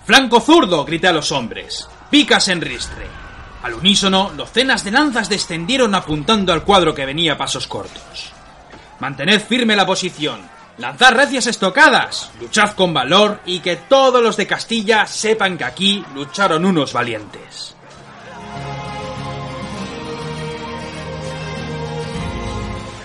¡Flanco 0.05 0.39
zurdo! 0.39 0.85
grité 0.85 1.09
a 1.09 1.11
los 1.11 1.33
hombres. 1.33 1.89
¡Picas 2.09 2.47
en 2.47 2.61
ristre! 2.61 3.05
Al 3.61 3.73
unísono, 3.73 4.31
docenas 4.37 4.85
de 4.85 4.91
lanzas 4.91 5.27
descendieron 5.27 5.95
apuntando 5.95 6.53
al 6.53 6.63
cuadro 6.63 6.95
que 6.95 7.05
venía 7.05 7.33
a 7.33 7.37
pasos 7.37 7.67
cortos. 7.67 8.31
Mantened 9.01 9.41
firme 9.41 9.75
la 9.75 9.85
posición. 9.85 10.54
Lanzad 10.77 11.13
recias 11.13 11.47
estocadas. 11.47 12.31
Luchad 12.41 12.71
con 12.71 12.93
valor 12.93 13.39
y 13.45 13.59
que 13.59 13.77
todos 13.77 14.21
los 14.21 14.35
de 14.35 14.45
Castilla 14.45 15.05
sepan 15.05 15.57
que 15.57 15.63
aquí 15.63 16.05
lucharon 16.13 16.65
unos 16.65 16.91
valientes. 16.91 17.75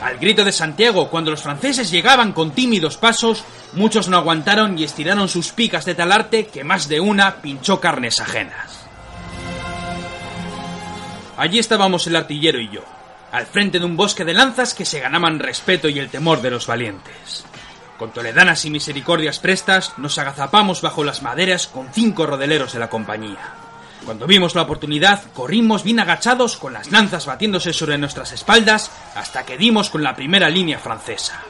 Al 0.03 0.19
grito 0.19 0.45
de 0.45 0.51
Santiago, 0.51 1.09
cuando 1.11 1.31
los 1.31 1.43
franceses 1.43 1.91
llegaban 1.91 2.33
con 2.33 2.51
tímidos 2.53 2.97
pasos, 2.97 3.45
muchos 3.75 4.09
no 4.09 4.17
aguantaron 4.17 4.77
y 4.77 4.83
estiraron 4.83 5.29
sus 5.29 5.53
picas 5.53 5.85
de 5.85 5.95
tal 5.95 6.11
arte 6.11 6.47
que 6.47 6.65
más 6.65 6.89
de 6.89 6.99
una 6.99 7.37
pinchó 7.37 7.81
carnes 7.81 8.19
ajenas. 8.19 8.81
Allí 11.37 11.59
estábamos 11.59 12.07
el 12.07 12.17
artillero 12.17 12.59
y 12.59 12.71
yo, 12.71 12.83
al 13.31 13.47
frente 13.47 13.79
de 13.79 13.85
un 13.85 13.97
bosque 13.97 14.25
de 14.25 14.35
lanzas 14.35 14.75
que 14.75 14.85
se 14.85 15.01
ganaban 15.01 15.39
respeto 15.39 15.89
y 15.89 15.99
el 15.99 16.11
temor 16.11 16.43
de 16.43 16.51
los 16.51 16.67
valientes. 16.67 17.45
Con 18.01 18.13
toledanas 18.13 18.65
y 18.65 18.71
misericordias 18.71 19.41
prestas, 19.41 19.93
nos 19.99 20.17
agazapamos 20.17 20.81
bajo 20.81 21.05
las 21.05 21.21
maderas 21.21 21.67
con 21.67 21.93
cinco 21.93 22.25
rodeleros 22.25 22.73
de 22.73 22.79
la 22.79 22.89
compañía. 22.89 23.53
Cuando 24.07 24.27
vimos 24.27 24.55
la 24.55 24.63
oportunidad, 24.63 25.23
corrimos 25.35 25.85
bien 25.85 26.01
agachados 26.01 26.57
con 26.57 26.73
las 26.73 26.91
lanzas 26.91 27.27
batiéndose 27.27 27.75
sobre 27.75 27.99
nuestras 27.99 28.33
espaldas 28.33 28.91
hasta 29.15 29.45
que 29.45 29.59
dimos 29.59 29.91
con 29.91 30.03
la 30.03 30.17
primera 30.17 30.49
línea 30.49 30.79
francesa. 30.79 31.43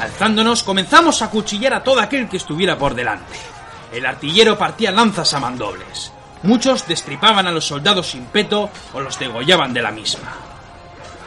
Alzándonos, 0.00 0.64
comenzamos 0.64 1.22
a 1.22 1.30
cuchillar 1.30 1.74
a 1.74 1.84
todo 1.84 2.00
aquel 2.00 2.28
que 2.28 2.38
estuviera 2.38 2.76
por 2.76 2.96
delante. 2.96 3.57
El 3.92 4.06
artillero 4.06 4.58
partía 4.58 4.90
lanzas 4.90 5.32
a 5.34 5.40
mandobles. 5.40 6.12
Muchos 6.42 6.86
destripaban 6.86 7.46
a 7.46 7.52
los 7.52 7.66
soldados 7.66 8.10
sin 8.10 8.24
peto 8.26 8.70
o 8.92 9.00
los 9.00 9.18
degollaban 9.18 9.72
de 9.72 9.82
la 9.82 9.90
misma. 9.90 10.34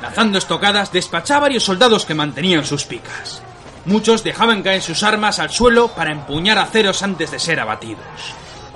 Lanzando 0.02 0.38
estocadas, 0.38 0.92
despachaba 0.92 1.42
varios 1.42 1.64
soldados 1.64 2.06
que 2.06 2.16
mantenían 2.16 2.66
sus 2.66 2.86
picas. 2.86 3.42
Muchos 3.86 4.24
dejaban 4.24 4.64
caer 4.64 4.82
sus 4.82 5.04
armas 5.04 5.40
al 5.40 5.50
suelo 5.50 5.90
para 5.90 6.12
empuñar 6.12 6.58
aceros 6.58 7.04
antes 7.04 7.32
de 7.32 7.40
ser 7.40 7.60
abatidos. 7.60 8.06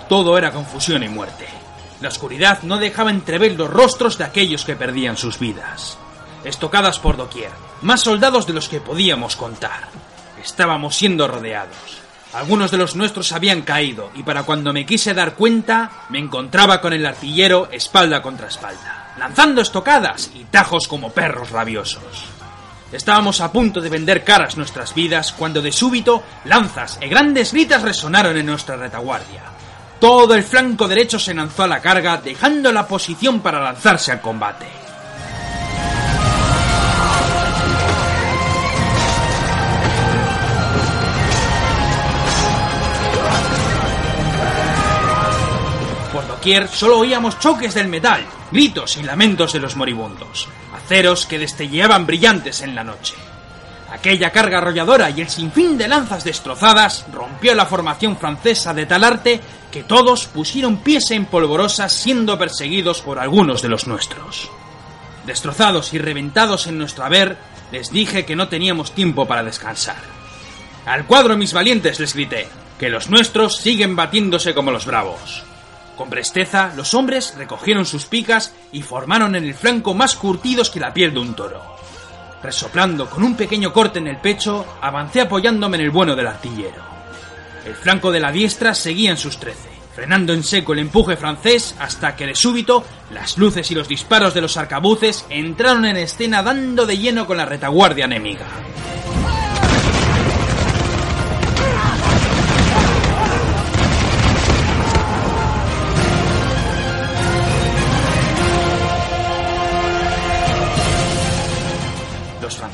Todo 0.10 0.38
era 0.38 0.52
confusión 0.52 1.04
y 1.04 1.10
muerte. 1.10 1.48
La 2.02 2.10
oscuridad 2.10 2.62
no 2.63 2.78
dejaba 2.78 3.12
entrever 3.12 3.54
los 3.54 3.69
rostros 3.69 4.17
de 4.17 4.26
aquellos 4.26 4.65
que 4.65 4.76
perdían 4.76 5.17
sus 5.17 5.39
vidas. 5.39 5.98
Estocadas 6.43 7.00
por 7.00 7.17
doquier, 7.17 7.52
más 7.82 8.02
soldados 8.02 8.45
de 8.45 8.54
los 8.54 8.69
que 8.69 8.82
podíamos 8.82 9.36
contar. 9.36 9.88
Estábamos 10.43 10.95
siendo 10.95 11.28
rodeados. 11.28 12.05
Algunos 12.36 12.69
de 12.69 12.78
los 12.78 12.95
nuestros 12.95 13.32
habían 13.32 13.62
caído 13.62 14.12
y 14.15 14.24
para 14.24 14.43
cuando 14.43 14.74
me 14.74 14.86
quise 14.86 15.13
dar 15.13 15.36
cuenta 15.36 16.06
me 16.10 16.19
encontraba 16.19 16.82
con 16.82 16.93
el 16.93 17.06
artillero 17.06 17.69
espalda 17.71 18.21
contra 18.21 18.48
espalda 18.48 19.06
lanzando 19.17 19.62
estocadas 19.62 20.32
y 20.34 20.45
tajos 20.45 20.88
como 20.88 21.12
perros 21.12 21.52
rabiosos. 21.52 22.26
Estábamos 22.91 23.41
a 23.41 23.52
punto 23.52 23.82
de 23.82 23.89
vender 23.89 24.24
caras 24.24 24.58
nuestras 24.58 24.93
vidas 24.93 25.34
cuando 25.34 25.62
de 25.62 25.71
súbito 25.71 26.24
lanzas 26.45 27.00
y 27.02 27.08
grandes 27.08 27.52
gritas 27.52 27.82
resonaron 27.82 28.38
en 28.38 28.45
nuestra 28.45 28.76
retaguardia. 28.76 29.43
Todo 30.00 30.36
el 30.36 30.43
flanco 30.43 30.88
derecho 30.88 31.17
se 31.17 31.34
lanzó 31.34 31.63
a 31.63 31.67
la 31.67 31.82
carga, 31.82 32.17
dejando 32.17 32.71
la 32.71 32.88
posición 32.88 33.39
para 33.39 33.62
lanzarse 33.62 34.12
al 34.12 34.21
combate. 34.21 34.85
Solo 46.71 46.99
oíamos 46.99 47.39
choques 47.39 47.73
del 47.73 47.88
metal, 47.88 48.23
gritos 48.51 48.97
y 48.97 49.03
lamentos 49.03 49.53
de 49.53 49.60
los 49.60 49.75
moribundos, 49.75 50.47
aceros 50.75 51.25
que 51.25 51.39
destelleaban 51.39 52.05
brillantes 52.05 52.62
en 52.62 52.75
la 52.75 52.84
noche. 52.84 53.15
Aquella 53.91 54.29
carga 54.31 54.60
arrolladora 54.60 55.10
y 55.10 55.21
el 55.21 55.29
sinfín 55.29 55.75
de 55.77 55.88
lanzas 55.88 56.23
destrozadas 56.23 57.05
rompió 57.12 57.55
la 57.55 57.65
formación 57.65 58.17
francesa 58.17 58.75
de 58.75 58.86
tal 58.86 59.03
arte 59.03 59.41
que 59.71 59.84
todos 59.84 60.27
pusieron 60.27 60.77
pies 60.77 61.10
en 61.12 61.25
polvorosas 61.25 61.91
siendo 61.91 62.38
perseguidos 62.38 63.01
por 63.01 63.17
algunos 63.17 63.63
de 63.63 63.69
los 63.69 63.88
nuestros. 63.88 64.51
Destrozados 65.25 65.93
y 65.93 65.97
reventados 65.97 66.67
en 66.67 66.77
nuestro 66.77 67.05
haber, 67.05 67.38
les 67.71 67.89
dije 67.89 68.23
que 68.23 68.36
no 68.36 68.49
teníamos 68.49 68.91
tiempo 68.91 69.25
para 69.25 69.43
descansar. 69.43 69.97
Al 70.86 71.05
cuadro, 71.05 71.38
mis 71.38 71.53
valientes, 71.53 71.99
les 71.99 72.13
grité, 72.13 72.47
que 72.79 72.89
los 72.89 73.10
nuestros 73.10 73.58
siguen 73.58 73.95
batiéndose 73.95 74.53
como 74.53 74.69
los 74.69 74.86
bravos. 74.86 75.43
Con 75.97 76.10
presteza, 76.10 76.73
los 76.75 76.93
hombres 76.93 77.36
recogieron 77.38 77.86
sus 77.86 78.05
picas 78.05 78.53
y 78.71 78.81
formaron 78.81 79.36
en 79.36 79.45
el 79.45 79.53
flanco 79.53 79.93
más 79.93 80.15
curtidos 80.15 80.69
que 80.69 80.79
la 80.79 80.93
piel 80.93 81.13
de 81.13 81.19
un 81.19 81.36
toro. 81.36 81.62
Resoplando 82.43 83.10
con 83.10 83.23
un 83.23 83.36
pequeño 83.36 83.71
corte 83.71 83.99
en 83.99 84.08
el 84.08 84.17
pecho, 84.17 84.65
avancé 84.81 85.21
apoyándome 85.21 85.77
en 85.77 85.84
el 85.84 85.91
bueno 85.91 86.15
del 86.15 86.27
artillero. 86.27 86.84
El 87.65 87.75
flanco 87.75 88.12
de 88.12 88.19
la 88.19 88.31
diestra 88.31 88.75
seguía 88.75 89.10
en 89.10 89.17
sus 89.17 89.39
trece, 89.39 89.69
frenando 89.95 90.34
en 90.34 90.43
seco 90.43 90.73
el 90.73 90.79
empuje 90.79 91.15
francés 91.15 91.75
hasta 91.79 92.15
que 92.15 92.27
de 92.27 92.36
súbito 92.36 92.84
las 93.12 93.38
luces 93.38 93.71
y 93.71 93.75
los 93.75 93.88
disparos 93.88 94.34
de 94.34 94.41
los 94.41 94.58
arcabuces 94.58 95.25
entraron 95.29 95.86
en 95.86 95.95
escena 95.95 96.43
dando 96.43 96.86
de 96.86 96.97
lleno 96.97 97.25
con 97.25 97.38
la 97.38 97.45
retaguardia 97.45 98.05
enemiga. 98.05 98.45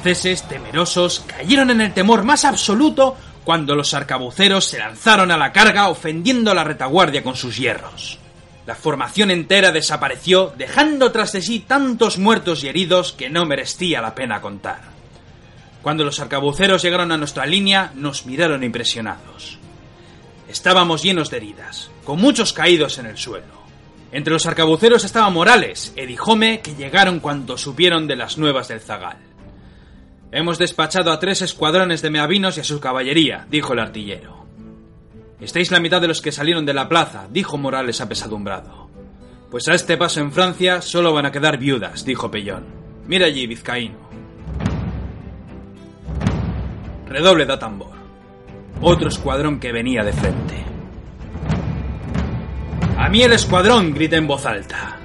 Franceses, 0.01 0.47
temerosos, 0.47 1.23
cayeron 1.27 1.69
en 1.69 1.79
el 1.79 1.93
temor 1.93 2.23
más 2.23 2.43
absoluto 2.43 3.15
cuando 3.43 3.75
los 3.75 3.93
arcabuceros 3.93 4.65
se 4.65 4.79
lanzaron 4.79 5.29
a 5.29 5.37
la 5.37 5.51
carga 5.51 5.89
ofendiendo 5.89 6.49
a 6.49 6.55
la 6.55 6.63
retaguardia 6.63 7.23
con 7.23 7.35
sus 7.35 7.57
hierros. 7.57 8.17
La 8.65 8.73
formación 8.73 9.29
entera 9.29 9.71
desapareció, 9.71 10.53
dejando 10.57 11.11
tras 11.11 11.33
de 11.33 11.43
sí 11.43 11.59
tantos 11.59 12.17
muertos 12.17 12.63
y 12.63 12.67
heridos 12.67 13.13
que 13.13 13.29
no 13.29 13.45
merecía 13.45 14.01
la 14.01 14.15
pena 14.15 14.41
contar. 14.41 14.81
Cuando 15.83 16.03
los 16.03 16.19
arcabuceros 16.19 16.81
llegaron 16.81 17.11
a 17.11 17.17
nuestra 17.17 17.45
línea, 17.45 17.91
nos 17.93 18.25
miraron 18.25 18.63
impresionados. 18.63 19.59
Estábamos 20.49 21.03
llenos 21.03 21.29
de 21.29 21.37
heridas, 21.37 21.91
con 22.03 22.19
muchos 22.19 22.53
caídos 22.53 22.97
en 22.97 23.05
el 23.05 23.17
suelo. 23.17 23.61
Entre 24.11 24.33
los 24.33 24.47
arcabuceros 24.47 25.03
estaba 25.03 25.29
Morales 25.29 25.93
e 25.95 26.07
Dijome, 26.07 26.61
que 26.61 26.73
llegaron 26.73 27.19
cuando 27.19 27.55
supieron 27.55 28.07
de 28.07 28.15
las 28.15 28.39
nuevas 28.39 28.67
del 28.67 28.81
Zagal. 28.81 29.30
Hemos 30.33 30.57
despachado 30.57 31.11
a 31.11 31.19
tres 31.19 31.41
escuadrones 31.41 32.01
de 32.01 32.09
meavinos 32.09 32.57
y 32.57 32.61
a 32.61 32.63
su 32.63 32.79
caballería, 32.79 33.45
dijo 33.49 33.73
el 33.73 33.79
artillero. 33.79 34.45
Estáis 35.41 35.71
la 35.71 35.81
mitad 35.81 35.99
de 35.99 36.07
los 36.07 36.21
que 36.21 36.31
salieron 36.31 36.65
de 36.65 36.73
la 36.73 36.87
plaza, 36.87 37.27
dijo 37.29 37.57
Morales 37.57 37.99
apesadumbrado. 37.99 38.89
Pues 39.49 39.67
a 39.67 39.73
este 39.73 39.97
paso 39.97 40.21
en 40.21 40.31
Francia 40.31 40.81
solo 40.81 41.11
van 41.13 41.25
a 41.25 41.31
quedar 41.33 41.57
viudas, 41.57 42.05
dijo 42.05 42.31
Pellón. 42.31 42.63
Mira 43.07 43.25
allí, 43.25 43.45
vizcaíno. 43.45 43.97
Redoble 47.07 47.45
da 47.45 47.59
tambor. 47.59 47.91
Otro 48.79 49.09
escuadrón 49.09 49.59
que 49.59 49.73
venía 49.73 50.01
de 50.01 50.13
frente. 50.13 50.63
A 52.97 53.09
mí 53.09 53.21
el 53.21 53.33
escuadrón, 53.33 53.93
grité 53.93 54.15
en 54.15 54.27
voz 54.27 54.45
alta. 54.45 54.97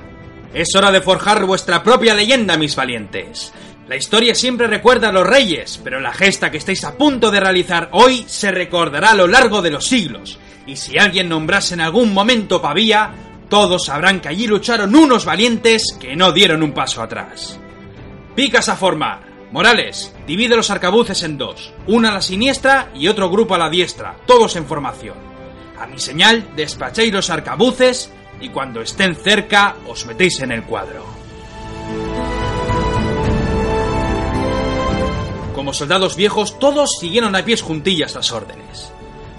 Es 0.55 0.73
hora 0.77 0.93
de 0.93 1.01
forjar 1.01 1.45
vuestra 1.45 1.83
propia 1.83 2.15
leyenda, 2.15 2.57
mis 2.57 2.77
valientes. 2.77 3.53
La 3.89 3.95
historia 3.95 4.35
siempre 4.35 4.67
recuerda 4.67 5.11
a 5.11 5.13
los 5.13 5.27
reyes, 5.27 5.81
pero 5.83 6.01
la 6.01 6.13
gesta 6.13 6.51
que 6.51 6.57
estáis 6.57 6.83
a 6.83 6.99
punto 6.99 7.31
de 7.31 7.39
realizar 7.39 7.89
hoy 7.93 8.25
se 8.27 8.51
recordará 8.51 9.13
a 9.13 9.15
lo 9.15 9.29
largo 9.29 9.63
de 9.63 9.71
los 9.71 9.87
siglos. 9.87 10.41
Y 10.67 10.75
si 10.75 10.99
alguien 10.99 11.29
nombrase 11.29 11.75
en 11.75 11.81
algún 11.81 12.13
momento 12.13 12.61
Pavía, 12.61 13.13
todos 13.49 13.85
sabrán 13.85 14.21
que 14.21 14.29
allí 14.29 14.49
lucharon 14.49 14.97
unos 14.97 15.25
valientes 15.25 15.97
que 16.01 16.17
no 16.17 16.33
dieron 16.33 16.65
un 16.65 16.73
paso 16.73 17.01
atrás. 17.01 17.61
Picas 18.35 18.69
a 18.69 18.75
formar. 18.75 19.25
Morales, 19.53 20.13
divide 20.27 20.57
los 20.57 20.71
arcabuces 20.71 21.23
en 21.23 21.39
dos, 21.39 21.73
una 21.87 22.11
a 22.11 22.15
la 22.15 22.21
siniestra 22.21 22.91
y 22.93 23.07
otro 23.07 23.31
grupo 23.31 23.55
a 23.55 23.59
la 23.59 23.71
diestra, 23.71 24.17
todos 24.27 24.57
en 24.57 24.67
formación. 24.67 25.15
A 25.79 25.87
mi 25.87 26.01
señal, 26.01 26.45
despachéis 26.57 27.13
los 27.13 27.31
arcabuces 27.31 28.11
y 28.41 28.49
cuando 28.49 28.81
estén 28.81 29.15
cerca 29.15 29.77
os 29.87 30.05
metéis 30.05 30.41
en 30.41 30.51
el 30.51 30.65
cuadro. 30.65 31.16
Como 35.67 35.75
soldados 35.75 36.15
viejos, 36.15 36.61
todos 36.61 36.93
siguieron 37.01 37.35
a 37.35 37.45
pies 37.45 37.61
juntillas 37.61 38.15
las 38.15 38.31
órdenes. 38.31 38.93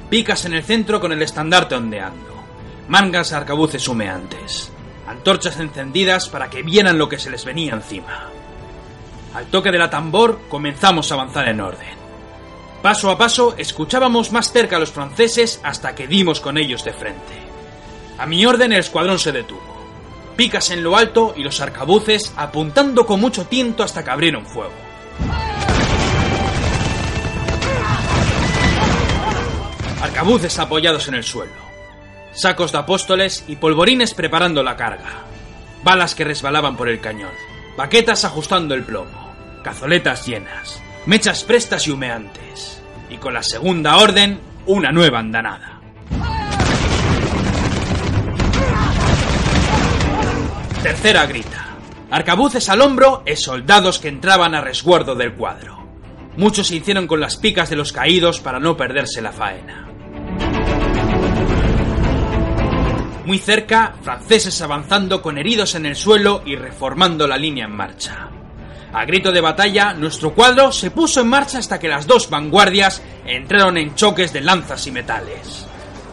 Picas 0.10 0.44
en 0.44 0.56
el 0.56 0.62
centro 0.62 1.00
con 1.00 1.14
el 1.14 1.22
estandarte 1.22 1.74
ondeando. 1.74 2.44
Mangas 2.90 3.32
arcabuces 3.32 3.88
humeantes. 3.88 4.70
Antorchas 5.08 5.58
encendidas 5.58 6.28
para 6.28 6.50
que 6.50 6.64
vieran 6.64 6.98
lo 6.98 7.08
que 7.08 7.18
se 7.18 7.30
les 7.30 7.46
venía 7.46 7.72
encima. 7.72 8.26
Al 9.34 9.46
toque 9.46 9.72
de 9.72 9.78
la 9.78 9.90
tambor 9.90 10.42
comenzamos 10.50 11.10
a 11.10 11.16
avanzar 11.16 11.48
en 11.48 11.62
orden. 11.62 11.96
Paso 12.82 13.10
a 13.10 13.18
paso 13.18 13.56
escuchábamos 13.58 14.34
más 14.34 14.52
cerca 14.52 14.76
a 14.76 14.80
los 14.80 14.92
franceses 14.92 15.62
hasta 15.64 15.96
que 15.96 16.08
dimos 16.08 16.42
con 16.42 16.58
ellos 16.58 16.84
de 16.84 16.92
frente. 16.92 17.36
A 18.18 18.26
mi 18.26 18.46
orden 18.46 18.74
el 18.74 18.82
escuadrón 18.82 19.20
se 19.20 19.32
detuvo. 19.32 19.78
Picas 20.36 20.72
en 20.72 20.84
lo 20.84 20.98
alto 20.98 21.34
y 21.38 21.44
los 21.44 21.62
arcabuces 21.62 22.34
apuntando 22.36 23.06
con 23.06 23.22
mucho 23.22 23.46
tiento 23.46 23.82
hasta 23.82 24.04
que 24.04 24.12
abrieron 24.12 24.46
fuego. 24.46 24.74
Arcabuces 30.02 30.60
apoyados 30.60 31.08
en 31.08 31.16
el 31.16 31.24
suelo. 31.24 31.54
Sacos 32.32 32.72
de 32.72 32.78
apóstoles 32.78 33.44
y 33.48 33.56
polvorines 33.56 34.14
preparando 34.14 34.62
la 34.62 34.76
carga. 34.76 35.24
Balas 35.84 36.14
que 36.14 36.24
resbalaban 36.24 36.78
por 36.78 36.88
el 36.88 37.00
cañón. 37.00 37.32
Baquetas 37.76 38.24
ajustando 38.24 38.76
el 38.76 38.84
plomo. 38.84 39.34
Cazoletas 39.64 40.28
llenas. 40.28 40.80
Mechas 41.08 41.44
prestas 41.44 41.88
y 41.88 41.92
humeantes. 41.92 42.80
Y 43.10 43.18
con 43.18 43.34
la 43.34 43.42
segunda 43.42 43.98
orden, 43.98 44.40
una 44.68 44.92
nueva 44.92 45.18
andanada. 45.18 45.82
Tercera 50.84 51.26
grita. 51.26 51.66
Arcabuces 52.12 52.70
al 52.70 52.82
hombro 52.82 53.24
e 53.26 53.36
soldados 53.36 53.98
que 53.98 54.10
entraban 54.10 54.54
a 54.54 54.62
resguardo 54.62 55.16
del 55.16 55.34
cuadro. 55.34 55.88
Muchos 56.38 56.68
se 56.68 56.76
hicieron 56.76 57.08
con 57.08 57.20
las 57.20 57.36
picas 57.36 57.72
de 57.72 57.76
los 57.76 57.92
caídos 57.92 58.40
para 58.40 58.60
no 58.60 58.78
perderse 58.78 59.24
la 59.24 59.32
faena. 59.32 59.87
Muy 63.28 63.40
cerca, 63.40 63.94
franceses 64.04 64.62
avanzando 64.62 65.22
con 65.22 65.38
heridos 65.38 65.76
en 65.76 65.86
el 65.86 65.98
suelo 65.98 66.44
y 66.46 66.56
reformando 66.56 67.28
la 67.28 67.38
línea 67.38 67.66
en 67.66 67.76
marcha. 67.76 68.30
A 68.94 69.04
grito 69.04 69.34
de 69.34 69.42
batalla, 69.42 69.94
nuestro 69.94 70.34
cuadro 70.34 70.72
se 70.72 70.92
puso 70.92 71.20
en 71.20 71.28
marcha 71.28 71.60
hasta 71.60 71.78
que 71.78 71.90
las 71.90 72.08
dos 72.08 72.30
vanguardias 72.30 73.02
entraron 73.26 73.78
en 73.78 73.96
choques 73.96 74.32
de 74.32 74.40
lanzas 74.40 74.88
y 74.88 74.92
metales. 74.92 75.66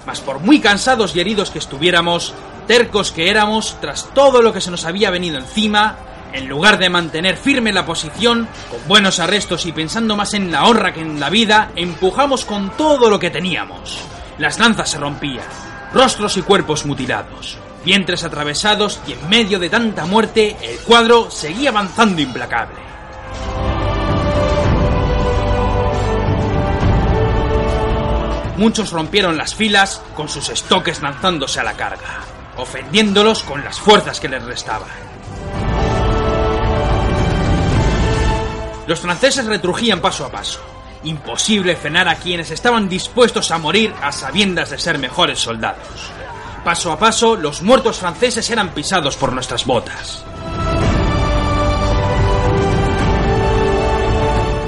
Mas 0.05 0.21
por 0.23 0.41
muy 0.41 0.59
cansados 0.59 1.15
y 1.15 1.21
heridos 1.21 1.53
que 1.53 1.61
estuviéramos, 1.61 2.35
tercos 2.67 3.13
que 3.13 3.31
éramos, 3.31 3.77
tras 3.81 4.13
todo 4.13 4.43
lo 4.43 4.53
que 4.53 4.61
se 4.61 4.73
nos 4.73 4.85
había 4.85 5.11
venido 5.11 5.39
encima, 5.39 5.95
en 6.33 6.49
lugar 6.49 6.79
de 6.79 6.91
mantener 6.91 7.37
firme 7.37 7.73
la 7.73 7.87
posición, 7.87 8.49
con 8.69 8.89
buenos 8.89 9.21
arrestos 9.21 9.67
y 9.67 9.73
pensando 9.73 10.17
más 10.17 10.35
en 10.35 10.51
la 10.51 10.65
honra 10.65 10.93
que 10.93 11.03
en 11.03 11.21
la 11.21 11.31
vida, 11.31 11.71
empujamos 11.77 12.45
con 12.45 12.77
todo 12.77 13.09
lo 13.09 13.21
que 13.21 13.31
teníamos. 13.31 14.01
Las 14.37 14.59
lanzas 14.59 14.91
se 14.91 14.99
rompían, 14.99 15.47
rostros 15.95 16.37
y 16.37 16.43
cuerpos 16.43 16.85
mutilados, 16.87 17.57
vientres 17.85 18.25
atravesados 18.25 19.01
y 19.07 19.13
en 19.13 19.29
medio 19.29 19.61
de 19.61 19.71
tanta 19.71 20.05
muerte, 20.07 20.57
el 20.61 20.79
cuadro 20.81 21.31
seguía 21.31 21.71
avanzando 21.71 22.21
implacable. 22.21 22.83
Muchos 28.57 28.91
rompieron 28.91 29.37
las 29.37 29.55
filas 29.55 30.03
con 30.17 30.29
sus 30.29 30.49
estoques 30.49 31.01
lanzándose 31.01 31.61
a 31.61 31.65
la 31.65 31.75
carga, 31.75 32.21
ofendiéndolos 32.57 33.45
con 33.45 33.63
las 33.65 33.79
fuerzas 33.79 34.19
que 34.19 34.29
les 34.29 34.43
restaban. 34.45 34.89
Los 38.87 39.01
franceses 39.01 39.47
retrujían 39.47 40.01
paso 40.01 40.27
a 40.27 40.31
paso. 40.31 40.74
Imposible 41.05 41.77
frenar 41.77 42.09
a 42.09 42.17
quienes 42.17 42.51
estaban 42.51 42.89
dispuestos 42.89 43.51
a 43.51 43.59
morir 43.59 43.93
a 44.03 44.11
sabiendas 44.11 44.71
de 44.71 44.79
ser 44.79 44.99
mejores 44.99 45.39
soldados. 45.39 45.87
Paso 46.65 46.91
a 46.91 46.99
paso, 46.99 47.37
los 47.37 47.63
muertos 47.63 47.99
franceses 47.99 48.49
eran 48.51 48.73
pisados 48.73 49.17
por 49.17 49.33
nuestras 49.33 49.67
botas. 49.67 50.25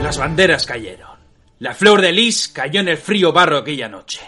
Las 0.02 0.18
banderas 0.18 0.66
cayeron. 0.66 1.16
La 1.58 1.74
flor 1.74 2.02
de 2.02 2.12
lis 2.12 2.48
cayó 2.48 2.80
en 2.80 2.88
el 2.88 2.98
frío 2.98 3.32
barro 3.32 3.56
aquella 3.56 3.88
noche. 3.88 4.20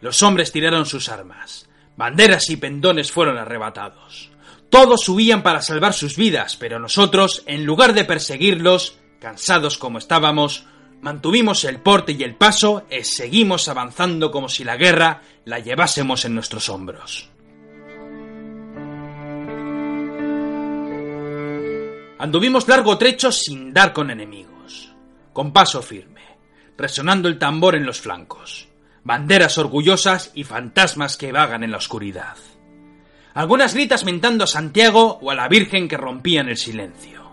Los 0.00 0.22
hombres 0.24 0.50
tiraron 0.50 0.86
sus 0.86 1.08
armas. 1.08 1.68
Banderas 1.96 2.50
y 2.50 2.56
pendones 2.56 3.12
fueron 3.12 3.38
arrebatados. 3.38 4.30
Todos 4.68 5.08
huían 5.08 5.44
para 5.44 5.62
salvar 5.62 5.92
sus 5.92 6.16
vidas, 6.16 6.56
pero 6.56 6.80
nosotros, 6.80 7.44
en 7.46 7.64
lugar 7.64 7.94
de 7.94 8.04
perseguirlos, 8.04 8.98
cansados 9.20 9.78
como 9.78 9.98
estábamos, 9.98 10.66
mantuvimos 11.04 11.64
el 11.64 11.80
porte 11.80 12.12
y 12.12 12.22
el 12.22 12.34
paso 12.34 12.86
y 12.90 13.04
seguimos 13.04 13.68
avanzando 13.68 14.30
como 14.30 14.48
si 14.48 14.64
la 14.64 14.78
guerra 14.78 15.20
la 15.44 15.58
llevásemos 15.58 16.24
en 16.24 16.34
nuestros 16.34 16.70
hombros. 16.70 17.28
Anduvimos 22.18 22.66
largo 22.68 22.96
trecho 22.96 23.30
sin 23.30 23.74
dar 23.74 23.92
con 23.92 24.10
enemigos, 24.10 24.94
con 25.34 25.52
paso 25.52 25.82
firme, 25.82 26.22
resonando 26.78 27.28
el 27.28 27.38
tambor 27.38 27.74
en 27.74 27.84
los 27.84 28.00
flancos, 28.00 28.68
banderas 29.02 29.58
orgullosas 29.58 30.30
y 30.32 30.44
fantasmas 30.44 31.18
que 31.18 31.32
vagan 31.32 31.62
en 31.64 31.72
la 31.72 31.76
oscuridad. 31.76 32.38
Algunas 33.34 33.74
gritas 33.74 34.06
mentando 34.06 34.44
a 34.44 34.46
Santiago 34.46 35.18
o 35.20 35.30
a 35.30 35.34
la 35.34 35.48
Virgen 35.48 35.86
que 35.86 35.98
rompían 35.98 36.48
el 36.48 36.56
silencio. 36.56 37.30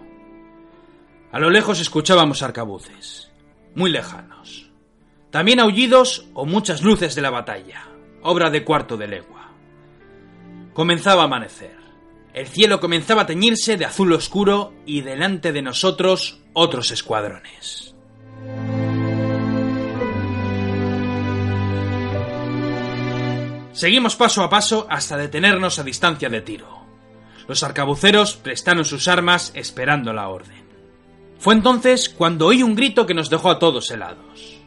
A 1.32 1.40
lo 1.40 1.50
lejos 1.50 1.80
escuchábamos 1.80 2.44
arcabuces, 2.44 3.31
muy 3.76 3.92
lejanos. 3.92 4.70
También 5.30 5.60
aullidos 5.60 6.26
o 6.34 6.46
muchas 6.46 6.82
luces 6.82 7.16
de 7.16 7.22
la 7.22 7.30
batalla, 7.30 7.88
obra 8.22 8.50
de 8.50 8.64
cuarto 8.64 8.98
de 8.98 9.08
legua. 9.08 9.52
Comenzaba 10.74 11.24
a 11.24 11.26
amanecer. 11.26 11.78
El 12.34 12.48
cielo 12.48 12.80
comenzaba 12.80 13.24
a 13.24 13.26
teñirse 13.26 13.78
de 13.78 13.86
azul 13.86 14.14
oscuro 14.14 14.74
y 14.86 15.02
delante 15.02 15.52
de 15.52 15.62
nosotros 15.62 16.40
otros 16.54 16.92
escuadrones. 16.92 17.94
Seguimos 23.74 24.16
paso 24.16 24.44
a 24.44 24.50
paso 24.50 24.86
hasta 24.90 25.18
detenernos 25.18 25.80
a 25.80 25.84
distancia 25.84 26.30
de 26.30 26.42
tiro. 26.42 26.86
Los 27.48 27.64
arcabuceros 27.64 28.36
prestaron 28.36 28.86
sus 28.86 29.08
armas 29.08 29.52
esperando 29.56 30.14
la 30.14 30.30
orden. 30.30 30.61
Fue 31.42 31.56
entonces 31.56 32.08
cuando 32.08 32.46
oí 32.46 32.62
un 32.62 32.76
grito 32.76 33.08
que 33.08 33.16
nos 33.16 33.32
dejó 33.32 33.50
a 33.50 33.58
todos 33.58 33.90
helados. 33.90 34.60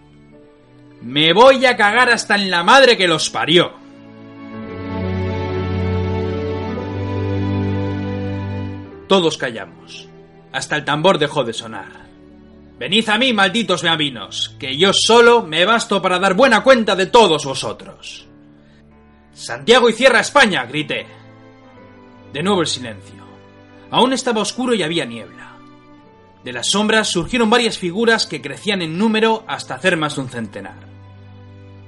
Me 1.03 1.33
voy 1.33 1.65
a 1.67 1.77
cagar 1.77 2.11
hasta 2.11 2.35
en 2.35 2.51
la 2.51 2.65
madre 2.65 2.97
que 2.97 3.07
los 3.07 3.31
parió. 3.31 3.73
Todos 9.07 9.39
callamos. 9.39 10.09
Hasta 10.51 10.75
el 10.75 10.85
tambor 10.85 11.19
dejó 11.19 11.45
de 11.45 11.53
sonar. 11.53 11.93
Venid 12.77 13.09
a 13.09 13.19
mí, 13.19 13.33
malditos 13.33 13.85
beavinos, 13.85 14.57
que 14.59 14.77
yo 14.77 14.93
solo 14.93 15.45
me 15.45 15.65
basto 15.65 16.03
para 16.03 16.19
dar 16.19 16.35
buena 16.35 16.65
cuenta 16.65 16.97
de 16.97 17.07
todos 17.07 17.45
vosotros. 17.45 18.27
Santiago 19.33 19.89
y 19.89 19.93
cierra 19.93 20.19
España, 20.19 20.67
grité. 20.67 21.07
De 22.33 22.43
nuevo 22.43 22.63
el 22.63 22.67
silencio. 22.67 23.23
Aún 23.93 24.13
estaba 24.13 24.41
oscuro 24.41 24.75
y 24.75 24.83
había 24.83 25.05
niebla. 25.05 25.54
De 26.45 26.53
las 26.53 26.69
sombras 26.69 27.09
surgieron 27.09 27.49
varias 27.49 27.79
figuras 27.79 28.27
que 28.27 28.43
crecían 28.43 28.83
en 28.83 28.99
número 28.99 29.45
hasta 29.49 29.75
hacer 29.75 29.97
más 29.97 30.17
de 30.17 30.21
un 30.21 30.29
centenar. 30.29 30.77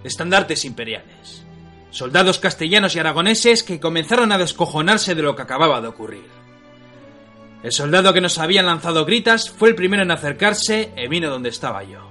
Estandartes 0.03 0.65
imperiales. 0.65 1.45
Soldados 1.91 2.39
castellanos 2.39 2.97
y 2.97 2.99
aragoneses 2.99 3.63
que 3.63 3.81
comenzaron 3.81 4.33
a 4.33 4.39
descojonarse 4.39 5.15
de 5.15 5.23
lo 5.23 5.37
que 5.37 5.43
acababa 5.43 5.83
de 5.83 5.89
ocurrir. 5.89 6.25
El 7.63 7.73
soldado 7.73 8.15
que 8.15 8.21
nos 8.21 8.39
había 8.39 8.63
lanzado 8.63 9.05
gritas 9.05 9.51
fue 9.51 9.69
el 9.69 9.75
primero 9.75 10.03
en 10.03 10.11
acercarse 10.11 10.91
e 10.97 11.09
vino 11.09 11.29
donde 11.29 11.51
estaba 11.51 11.85
yo. 11.85 12.09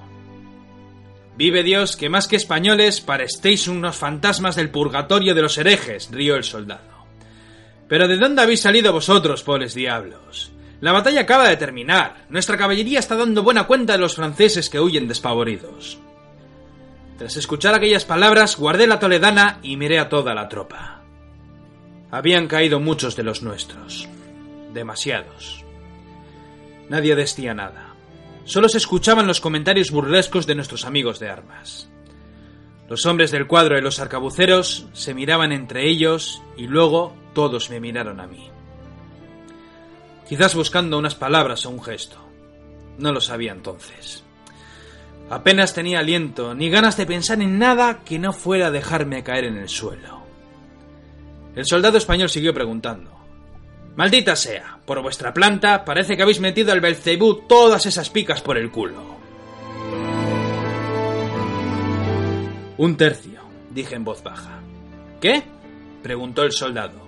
Vive 1.38 1.63
Dios 1.63 1.97
que 1.97 2.10
más 2.10 2.27
que 2.27 2.36
españoles 2.36 3.01
parestéis 3.01 3.67
unos 3.67 3.95
fantasmas 3.95 4.55
del 4.55 4.69
purgatorio 4.69 5.34
de 5.34 5.41
los 5.41 5.58
herejes, 5.58 6.10
rió 6.12 6.36
el 6.36 6.43
soldado. 6.43 7.05
Pero 7.88 8.08
¿de 8.08 8.17
dónde 8.17 8.41
habéis 8.41 8.62
salido 8.62 8.93
vosotros, 8.93 9.43
pobres 9.43 9.73
diablos? 9.73 10.51
La 10.82 10.92
batalla 10.92 11.22
acaba 11.22 11.48
de 11.48 11.58
terminar. 11.58 12.26
Nuestra 12.30 12.58
caballería 12.58 13.00
está 13.00 13.16
dando 13.16 13.44
buena 13.44 13.66
cuenta 13.66 13.94
de 13.94 14.00
los 14.00 14.16
franceses 14.16 14.70
que 14.70 14.80
huyen 14.80 15.08
despavoridos. 15.08 16.00
Tras 17.18 17.38
escuchar 17.38 17.74
aquellas 17.74 18.04
palabras, 18.04 18.58
guardé 18.58 18.88
la 18.88 19.00
toledana 19.00 19.60
y 19.64 19.78
miré 19.78 20.00
a 20.00 20.10
toda 20.10 20.34
la 20.34 20.50
tropa. 20.50 21.02
Habían 22.12 22.48
caído 22.48 22.80
muchos 22.80 23.16
de 23.16 23.24
los 23.24 23.42
nuestros. 23.42 24.08
Demasiados. 24.74 25.64
Nadie 26.90 27.16
decía 27.16 27.54
nada. 27.54 27.94
Solo 28.44 28.70
se 28.70 28.78
escuchaban 28.78 29.28
los 29.28 29.42
comentarios 29.42 29.92
burlescos 29.92 30.46
de 30.46 30.56
nuestros 30.56 30.86
amigos 30.86 31.20
de 31.20 31.30
armas. 31.30 31.90
Los 32.90 33.06
hombres 33.08 33.32
del 33.32 33.48
cuadro 33.48 33.78
y 33.78 33.82
los 33.82 34.00
arcabuceros 34.00 34.88
se 34.94 35.16
miraban 35.16 35.52
entre 35.52 35.88
ellos 35.90 36.44
y 36.56 36.68
luego 36.68 37.16
todos 37.34 37.70
me 37.72 37.80
miraron 37.80 38.20
a 38.20 38.28
mí. 38.28 38.52
Quizás 40.28 40.56
buscando 40.56 40.98
unas 40.98 41.16
palabras 41.16 41.66
o 41.66 41.70
un 41.70 41.82
gesto. 41.82 42.18
No 42.98 43.12
lo 43.12 43.22
sabía 43.22 43.52
entonces. 43.52 44.24
Apenas 45.30 45.74
tenía 45.74 46.00
aliento 46.00 46.54
ni 46.54 46.70
ganas 46.70 46.98
de 46.98 47.06
pensar 47.06 47.42
en 47.42 47.58
nada 47.58 48.04
que 48.04 48.20
no 48.20 48.34
fuera 48.34 48.72
dejarme 48.72 49.24
caer 49.24 49.46
en 49.46 49.58
el 49.58 49.70
suelo. 49.70 50.24
El 51.56 51.66
soldado 51.66 51.98
español 51.98 52.30
siguió 52.30 52.54
preguntando. 52.54 53.12
Maldita 53.96 54.36
sea, 54.36 54.78
por 54.86 55.02
vuestra 55.02 55.34
planta 55.34 55.86
parece 55.86 56.18
que 56.18 56.24
habéis 56.24 56.42
metido 56.42 56.74
al 56.74 56.82
Belcebú 56.82 57.44
todas 57.48 57.86
esas 57.86 58.10
picas 58.10 58.42
por 58.42 58.58
el 58.58 58.70
culo. 58.70 59.16
Un 62.78 62.98
tercio, 62.98 63.40
dije 63.72 63.96
en 63.96 64.04
voz 64.04 64.22
baja. 64.22 64.60
¿Qué? 65.22 65.44
preguntó 66.04 66.44
el 66.44 66.52
soldado. 66.52 67.05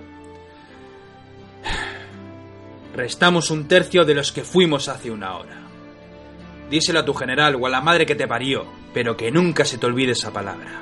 Restamos 2.98 3.52
un 3.52 3.68
tercio 3.68 4.06
de 4.06 4.16
los 4.16 4.32
que 4.32 4.44
fuimos 4.44 4.90
hace 4.90 5.12
una 5.12 5.38
hora. 5.38 5.62
Díselo 6.68 7.02
a 7.02 7.06
tu 7.06 7.14
general 7.14 7.54
o 7.54 7.68
a 7.68 7.70
la 7.70 7.80
madre 7.80 8.08
que 8.08 8.16
te 8.16 8.28
parió, 8.28 8.66
pero 8.92 9.16
que 9.16 9.30
nunca 9.30 9.66
se 9.66 9.78
te 9.78 9.86
olvide 9.86 10.14
esa 10.14 10.34
palabra. 10.34 10.82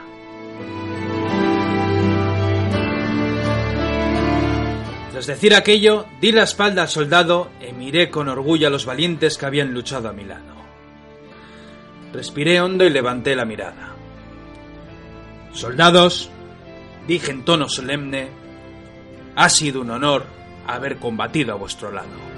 Tras 5.11 5.27
decir 5.27 5.53
aquello, 5.53 6.05
di 6.21 6.31
la 6.31 6.43
espalda 6.43 6.83
al 6.83 6.87
soldado 6.87 7.49
y 7.59 7.73
miré 7.73 8.09
con 8.09 8.29
orgullo 8.29 8.67
a 8.67 8.71
los 8.71 8.85
valientes 8.85 9.37
que 9.37 9.47
habían 9.47 9.73
luchado 9.73 10.07
a 10.07 10.13
mi 10.13 10.23
lado. 10.23 10.55
Respiré 12.13 12.61
hondo 12.61 12.85
y 12.85 12.91
levanté 12.91 13.35
la 13.35 13.43
mirada. 13.43 13.93
Soldados, 15.51 16.29
dije 17.09 17.31
en 17.31 17.43
tono 17.43 17.67
solemne, 17.67 18.29
ha 19.35 19.49
sido 19.49 19.81
un 19.81 19.91
honor 19.91 20.44
haber 20.67 20.97
combatido 20.97 21.53
a 21.53 21.55
vuestro 21.55 21.91
lado. 21.91 22.34